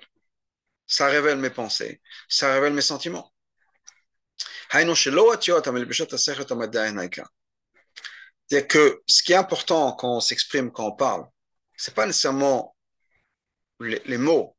Ça 0.87 1.07
révèle 1.07 1.37
mes 1.37 1.49
pensées, 1.49 2.01
ça 2.27 2.53
révèle 2.53 2.73
mes 2.73 2.81
sentiments. 2.81 3.31
C'est-à-dire 8.47 8.67
que 8.67 9.03
ce 9.07 9.23
qui 9.23 9.33
est 9.33 9.35
important 9.35 9.93
quand 9.93 10.17
on 10.17 10.19
s'exprime, 10.19 10.71
quand 10.71 10.87
on 10.87 10.95
parle, 10.95 11.25
ce 11.77 11.89
n'est 11.89 11.95
pas 11.95 12.05
nécessairement 12.05 12.75
les, 13.79 14.17
mots. 14.17 14.54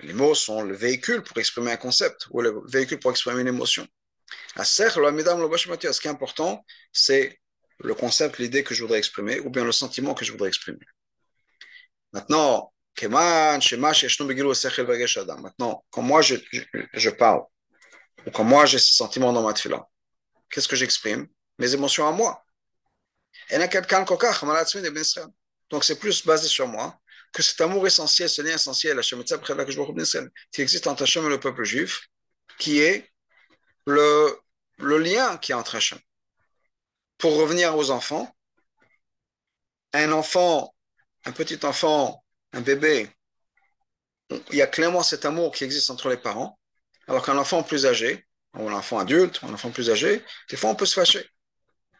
Les 0.00 0.12
mots 0.12 0.34
sont 0.34 0.62
le 0.62 0.74
véhicule 0.74 1.22
pour 1.22 1.38
exprimer 1.38 1.72
un 1.72 1.76
concept 1.76 2.26
ou 2.30 2.40
le 2.40 2.60
véhicule 2.66 2.98
pour 2.98 3.10
exprimer 3.10 3.40
une 3.40 3.48
émotion. 3.48 3.86
Ce 4.56 6.00
qui 6.00 6.06
est 6.06 6.10
important, 6.10 6.64
c'est 6.92 7.40
le 7.78 7.94
concept, 7.94 8.38
l'idée 8.38 8.64
que 8.64 8.74
je 8.74 8.82
voudrais 8.82 8.98
exprimer 8.98 9.40
ou 9.40 9.50
bien 9.50 9.64
le 9.64 9.72
sentiment 9.72 10.14
que 10.14 10.24
je 10.24 10.32
voudrais 10.32 10.48
exprimer. 10.48 10.78
Maintenant, 12.12 12.72
quand 12.96 13.08
moi 16.02 16.22
je, 16.22 16.36
je, 16.52 16.62
je 16.92 17.10
parle, 17.10 17.42
ou 18.26 18.30
quand 18.30 18.44
moi 18.44 18.66
j'ai 18.66 18.78
ce 18.78 18.94
sentiment 18.94 19.32
dans 19.32 19.42
ma 19.42 19.52
tefila, 19.52 19.88
qu'est-ce 20.50 20.68
que 20.68 20.76
j'exprime? 20.76 21.26
Mes 21.58 21.74
émotions 21.74 22.06
à 22.06 22.12
moi. 22.12 22.44
Donc 25.70 25.84
c'est 25.84 25.98
plus 25.98 26.24
basé 26.24 26.48
sur 26.48 26.68
moi 26.68 27.00
que 27.34 27.42
cet 27.42 27.60
amour 27.60 27.86
essentiel, 27.86 28.30
ce 28.30 28.40
lien 28.40 28.54
essentiel, 28.54 29.00
qui 30.52 30.62
existe 30.62 30.86
entre 30.86 31.02
Hachem 31.02 31.26
et 31.26 31.28
le 31.28 31.40
peuple 31.40 31.64
juif, 31.64 32.08
qui 32.58 32.80
est 32.80 33.10
le, 33.86 34.38
le 34.78 34.98
lien 34.98 35.36
qui 35.36 35.52
est 35.52 35.54
entre 35.54 35.74
Hachem. 35.74 35.98
Pour 37.18 37.36
revenir 37.36 37.76
aux 37.76 37.90
enfants, 37.90 38.34
un 39.92 40.12
enfant, 40.12 40.74
un 41.24 41.32
petit 41.32 41.58
enfant, 41.66 42.24
un 42.52 42.60
bébé, 42.60 43.10
il 44.30 44.56
y 44.56 44.62
a 44.62 44.66
clairement 44.68 45.02
cet 45.02 45.24
amour 45.24 45.52
qui 45.52 45.64
existe 45.64 45.90
entre 45.90 46.08
les 46.08 46.16
parents, 46.16 46.58
alors 47.08 47.24
qu'un 47.24 47.36
enfant 47.36 47.64
plus 47.64 47.84
âgé, 47.84 48.26
ou 48.56 48.68
un 48.68 48.72
enfant 48.72 48.98
adulte, 49.00 49.42
ou 49.42 49.46
un 49.46 49.54
enfant 49.54 49.70
plus 49.70 49.90
âgé, 49.90 50.24
des 50.48 50.56
fois 50.56 50.70
on 50.70 50.76
peut 50.76 50.86
se 50.86 50.94
fâcher. 50.94 51.28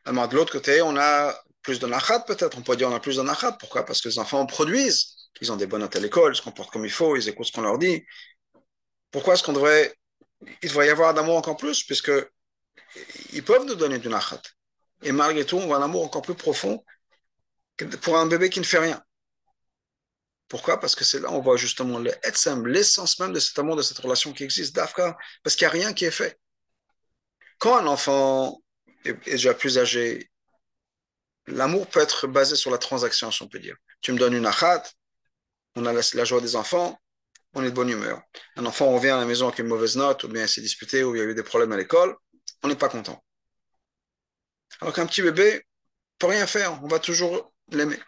Alors, 0.05 0.29
de 0.29 0.37
l'autre 0.37 0.53
côté, 0.53 0.81
on 0.83 0.97
a 0.97 1.35
plus 1.63 1.79
de 1.81 1.87
nachat 1.87 2.21
peut-être, 2.21 2.57
on 2.59 2.63
peut 2.63 2.77
dire 2.77 2.89
on 2.89 2.95
a 2.95 3.01
plus 3.01 3.17
de 3.17 3.23
nachat. 3.23 3.53
Pourquoi? 3.53 3.85
Parce 3.85 4.01
que 4.03 4.09
les 4.09 4.19
enfants 4.19 4.45
produisent, 4.47 5.14
ils 5.41 5.53
ont 5.53 5.57
des 5.57 5.67
bonnes 5.67 5.81
notes 5.81 5.97
à 5.97 6.01
l'école, 6.01 6.35
se 6.35 6.43
comportent 6.43 6.71
comme 6.71 6.85
il 6.85 6.91
faut, 6.91 7.17
ils 7.17 7.29
écoutent 7.29 7.47
ce 7.47 7.53
qu'on 7.53 7.63
leur 7.63 7.79
dit. 7.79 8.05
Pourquoi 9.11 9.35
est-ce 9.35 9.43
qu'on 9.43 9.53
devrait... 9.53 9.95
Il 10.63 10.69
devrait 10.69 10.87
y 10.87 10.91
avoir 10.91 11.15
d'amour 11.15 11.37
encore 11.37 11.57
plus, 11.57 11.85
puisque 11.85 12.13
ils 13.33 13.43
peuvent 13.43 13.65
nous 13.65 13.75
donner 13.75 13.99
du 13.99 14.09
nachat. 14.09 14.43
Et 15.03 15.13
malgré 15.13 15.45
tout, 15.45 15.57
on 15.57 15.67
voit 15.67 15.79
un 15.79 15.83
amour 15.83 16.05
encore 16.05 16.23
plus 16.23 16.35
profond 16.35 16.85
pour 18.03 18.19
un 18.19 18.27
bébé 18.27 18.51
qui 18.51 18.61
ne 18.61 18.65
fait 18.65 18.79
rien. 18.79 19.03
Pourquoi? 20.49 20.79
Parce 20.79 20.95
que 20.95 21.05
c'est 21.05 21.21
là 21.21 21.33
on 21.33 21.41
voit 21.41 21.57
justement 21.57 21.99
l'essence 21.99 23.19
même 23.19 23.33
de 23.33 23.41
cet 23.41 23.59
amour, 23.59 23.77
de 23.77 23.83
cette 23.83 23.99
relation 23.99 24.33
qui 24.33 24.45
existe, 24.45 24.75
d'Afka, 24.75 25.17
parce 25.43 25.57
qu'il 25.57 25.67
n'y 25.67 25.71
a 25.71 25.73
rien 25.73 25.93
qui 25.93 26.05
est 26.05 26.11
fait. 26.11 26.39
Quand 27.59 27.77
un 27.77 27.87
enfant 27.87 28.63
est, 29.05 29.15
déjà 29.25 29.55
plus 29.55 29.79
âgé, 29.79 30.31
l'amour 31.47 31.87
peut 31.89 32.01
être 32.01 32.27
basé 32.27 32.57
sur 32.57 32.71
la 32.71 32.79
transaction, 32.79 33.31
si 33.31 33.43
on 33.43 33.49
peut 33.49 33.59
dire. 33.59 33.77
Tu 34.01 34.13
me 34.13 34.19
donnes 34.19 34.35
une 34.35 34.47
achat, 34.47 34.83
on 35.77 35.87
a 35.87 35.93
la, 35.93 36.25
joie 36.25 36.41
des 36.41 36.57
enfants, 36.57 36.99
on 37.55 37.63
est 37.63 37.71
de 37.71 37.75
bonne 37.75 37.91
humeur. 37.91 38.23
Un 38.57 38.67
enfant 38.67 38.93
revient 38.93 39.11
à 39.11 39.19
la 39.19 39.25
maison 39.25 39.49
avec 39.49 39.59
une 39.59 39.67
mauvaise 39.67 39.97
note, 39.97 40.25
ou 40.25 40.29
bien 40.29 40.43
il 40.43 40.49
s'est 40.49 40.61
disputé, 40.61 41.05
ou 41.05 41.15
il 41.15 41.19
y 41.19 41.23
a 41.23 41.25
eu 41.25 41.35
des 41.35 41.43
problèmes 41.43 41.73
à 41.73 41.77
l'école, 41.77 42.17
on 42.63 42.69
n'est 42.69 42.77
pas 42.77 42.89
content. 42.89 43.23
Alors 44.81 44.95
qu'un 44.95 45.07
petit 45.07 45.23
bébé 45.23 45.63
peut 46.19 46.27
rien 46.27 46.47
faire, 46.47 46.83
on 46.83 46.89
va 46.89 46.99
toujours 46.99 47.53
l'aimer. 47.71 47.99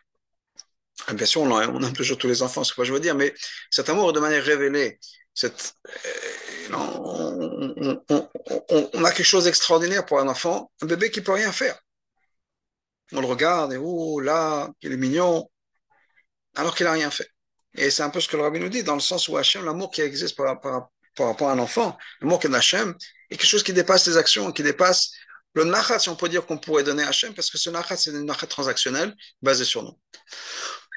Ah, 1.06 1.14
bien 1.14 1.26
sûr, 1.26 1.42
on, 1.42 1.60
aime 1.60 1.92
toujours 1.92 2.18
tous 2.18 2.26
les 2.26 2.42
enfants, 2.42 2.64
c'est 2.64 2.70
ce 2.70 2.74
que 2.74 2.84
je 2.84 2.92
veux 2.92 3.00
dire, 3.00 3.14
mais 3.14 3.34
cet 3.70 3.88
amour 3.88 4.12
de 4.12 4.20
manière 4.20 4.42
révélée, 4.42 4.98
euh, 5.44 5.50
on, 6.72 8.00
on, 8.94 9.04
a 9.04 9.12
quelque 9.12 9.26
chose 9.26 9.44
d'extraordinaire 9.44 10.06
pour 10.06 10.18
un 10.20 10.28
enfant, 10.28 10.72
un 10.80 10.86
bébé 10.86 11.10
qui 11.10 11.20
peut 11.20 11.32
rien 11.32 11.52
faire. 11.52 11.78
On 13.12 13.20
le 13.20 13.26
regarde 13.26 13.72
et 13.74 13.76
oh 13.76 14.20
là, 14.20 14.70
il 14.80 14.92
est 14.92 14.96
mignon, 14.96 15.48
alors 16.56 16.74
qu'il 16.74 16.86
n'a 16.86 16.92
rien 16.92 17.10
fait. 17.10 17.30
Et 17.76 17.90
c'est 17.90 18.02
un 18.02 18.10
peu 18.10 18.20
ce 18.20 18.28
que 18.28 18.36
le 18.36 18.42
rabbin 18.42 18.58
nous 18.58 18.68
dit, 18.68 18.82
dans 18.82 18.94
le 18.94 19.00
sens 19.00 19.28
où 19.28 19.36
Hachem, 19.36 19.64
l'amour 19.64 19.90
qui 19.90 20.00
existe 20.00 20.36
par, 20.36 20.46
rapport 20.46 21.48
à 21.48 21.52
un 21.52 21.58
enfant, 21.58 21.96
l'amour 22.20 22.40
qu'il 22.40 22.54
a 22.54 22.58
Hachem, 22.58 22.94
est 23.30 23.36
quelque 23.36 23.48
chose 23.48 23.62
qui 23.62 23.72
dépasse 23.72 24.06
les 24.06 24.16
actions, 24.16 24.52
qui 24.52 24.62
dépasse 24.62 25.12
le 25.54 25.64
nachat, 25.64 25.98
si 25.98 26.08
on 26.08 26.16
peut 26.16 26.28
dire 26.28 26.44
qu'on 26.44 26.58
pourrait 26.58 26.84
donner 26.84 27.02
Hachem, 27.02 27.34
parce 27.34 27.50
que 27.50 27.58
ce 27.58 27.70
nachat, 27.70 27.96
c'est 27.96 28.10
une 28.10 28.26
nachat 28.26 28.46
transactionnelle 28.46 29.14
basée 29.42 29.64
sur 29.64 29.82
nous. 29.82 29.98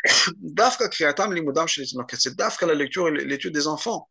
Dafka 0.38 0.88
kriatam 0.90 1.34
limudam 1.34 1.68
c'est 1.68 2.36
dafka 2.36 2.66
la 2.66 2.74
lecture 2.74 3.08
et 3.10 3.12
l'étude 3.12 3.54
des 3.54 3.68
enfants. 3.68 4.10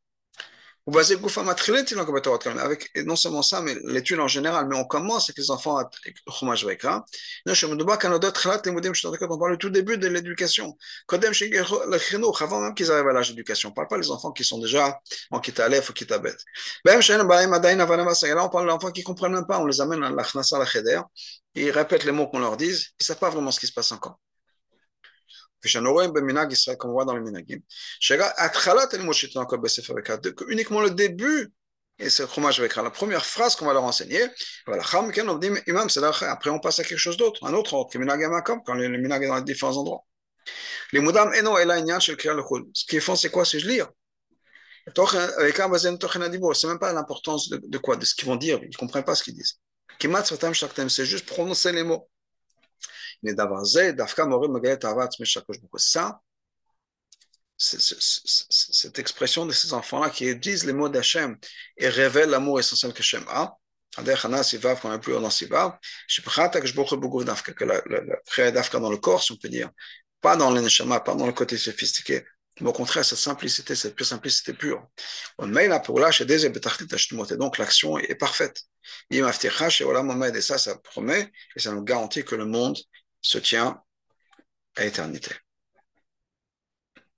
Avec 2.58 2.90
non 3.04 3.16
seulement 3.16 3.42
ça, 3.42 3.60
mais 3.60 3.76
l'étude 3.84 4.20
en 4.20 4.28
général, 4.28 4.66
mais 4.68 4.76
on 4.76 4.84
commence 4.84 5.28
avec 5.28 5.36
les 5.38 5.50
enfants 5.50 5.76
à 5.76 5.90
Chumash 6.30 6.64
Vaikra. 6.64 7.04
On 7.46 9.38
parle 9.38 9.52
du 9.52 9.58
tout 9.58 9.68
début 9.70 9.98
de 9.98 10.08
l'éducation. 10.08 10.76
Avant 12.40 12.60
même 12.60 12.74
qu'ils 12.74 12.90
arrivent 12.90 13.08
à 13.08 13.12
l'âge 13.12 13.30
d'éducation. 13.30 13.68
On 13.68 13.72
ne 13.72 13.74
parle 13.74 13.88
pas 13.88 13.98
des 13.98 14.10
enfants 14.10 14.32
qui 14.32 14.44
sont 14.44 14.58
déjà 14.58 14.98
en 15.30 15.40
Kita 15.40 15.66
Aleph 15.66 15.90
ou 15.90 15.92
Kita 15.92 16.18
Bet. 16.18 16.36
Là, 16.84 16.98
on 16.98 18.48
parle 18.48 18.68
d'enfants 18.68 18.90
qui 18.90 19.00
ne 19.00 19.04
comprennent 19.04 19.32
même 19.32 19.46
pas. 19.46 19.58
On 19.58 19.66
les 19.66 19.80
amène 19.80 20.02
à 20.02 20.10
l'Achnasa, 20.10 20.56
à 20.56 20.60
la 20.60 20.66
Cheder. 20.66 21.00
Ils 21.54 21.70
répètent 21.70 22.04
les 22.04 22.12
mots 22.12 22.28
qu'on 22.28 22.38
leur 22.38 22.56
dise. 22.56 22.86
Ils 22.92 23.02
ne 23.02 23.04
savent 23.04 23.18
pas 23.18 23.30
vraiment 23.30 23.50
ce 23.50 23.60
qui 23.60 23.66
se 23.66 23.72
passe 23.72 23.92
encore 23.92 24.18
comme 26.78 26.90
on 26.90 26.92
voit 26.92 27.04
dans 27.04 27.14
le 27.14 27.22
minagim, 27.22 27.60
uniquement 30.48 30.80
le 30.80 30.90
début, 30.90 31.52
et 31.98 32.10
c'est 32.10 32.22
la 32.22 32.90
première 32.90 33.26
phrase 33.26 33.56
qu'on 33.56 33.66
va 33.66 33.72
leur 33.72 33.84
enseigner, 33.84 34.24
après 34.66 36.50
on 36.50 36.60
passe 36.60 36.78
à 36.78 36.84
quelque 36.84 36.98
chose 36.98 37.16
d'autre, 37.16 37.44
un 37.44 37.54
autre 37.54 37.74
ordre, 37.74 37.90
quand 38.64 38.74
le 38.74 38.98
minag 38.98 39.26
dans 39.26 39.36
les 39.36 39.42
différents 39.42 39.76
endroits. 39.76 40.04
Les 40.92 41.00
mudam 41.00 41.32
eno 41.34 41.56
Ce 41.58 42.86
qu'ils 42.86 43.00
font, 43.00 43.16
c'est 43.16 43.30
quoi? 43.30 43.44
C'est 43.44 43.58
je 43.60 43.68
lire. 43.68 43.88
C'est 44.96 46.66
même 46.66 46.78
pas 46.78 46.92
l'importance 46.92 47.48
de, 47.50 47.60
de, 47.62 47.78
quoi, 47.78 47.96
de 47.96 48.04
ce 48.04 48.14
qu'ils 48.14 48.26
vont 48.26 48.36
dire. 48.36 48.58
Ils 48.62 48.70
ne 48.70 48.76
comprennent 48.76 49.04
pas 49.04 49.14
ce 49.14 49.22
qu'ils 49.22 49.34
disent. 49.34 49.58
C'est 50.88 51.04
juste 51.04 51.26
prononcer 51.26 51.72
les 51.72 51.82
mots. 51.82 52.08
Ça, 55.76 56.20
cette 57.56 58.98
expression 58.98 59.46
de 59.46 59.52
ces 59.52 59.72
enfants-là 59.72 60.10
qui 60.10 60.34
disent 60.36 60.64
les 60.64 60.72
mots 60.72 60.88
d'Hachem 60.88 61.36
et 61.76 61.88
révèlent 61.88 62.30
l'amour 62.30 62.60
essentiel 62.60 62.92
qu'Hachem 62.92 63.24
a, 63.28 63.56
qu'on 64.80 64.90
a 64.90 64.98
plus 64.98 65.14
que 67.42 67.54
dans 68.78 68.90
le 68.90 68.98
corps, 68.98 69.22
si 69.22 69.32
on 69.32 69.36
peut 69.36 69.48
dire, 69.48 69.70
pas 70.20 70.36
dans 70.36 70.50
pas 71.00 71.16
dans 71.16 71.26
le 71.26 71.32
côté 71.32 71.56
sophistiqué, 71.56 72.24
mais 72.60 72.68
au 72.68 72.72
contraire, 72.72 73.04
cette 73.04 73.18
simplicité, 73.18 73.74
cette 73.74 73.94
pure 73.94 74.06
simplicité 74.06 74.52
pure. 74.52 74.86
Donc 75.38 75.52
l'action 77.58 77.98
est 77.98 78.14
parfaite. 78.14 78.62
Et 79.10 79.20
ça, 80.40 80.58
ça 80.58 80.76
promet 80.78 81.30
et 81.56 81.60
ça 81.60 81.72
nous 81.72 81.82
garantit 81.82 82.24
que 82.24 82.34
le 82.34 82.46
monde 82.46 82.78
se 83.20 83.38
tient 83.38 83.82
à 84.76 84.84
éternité. 84.84 85.34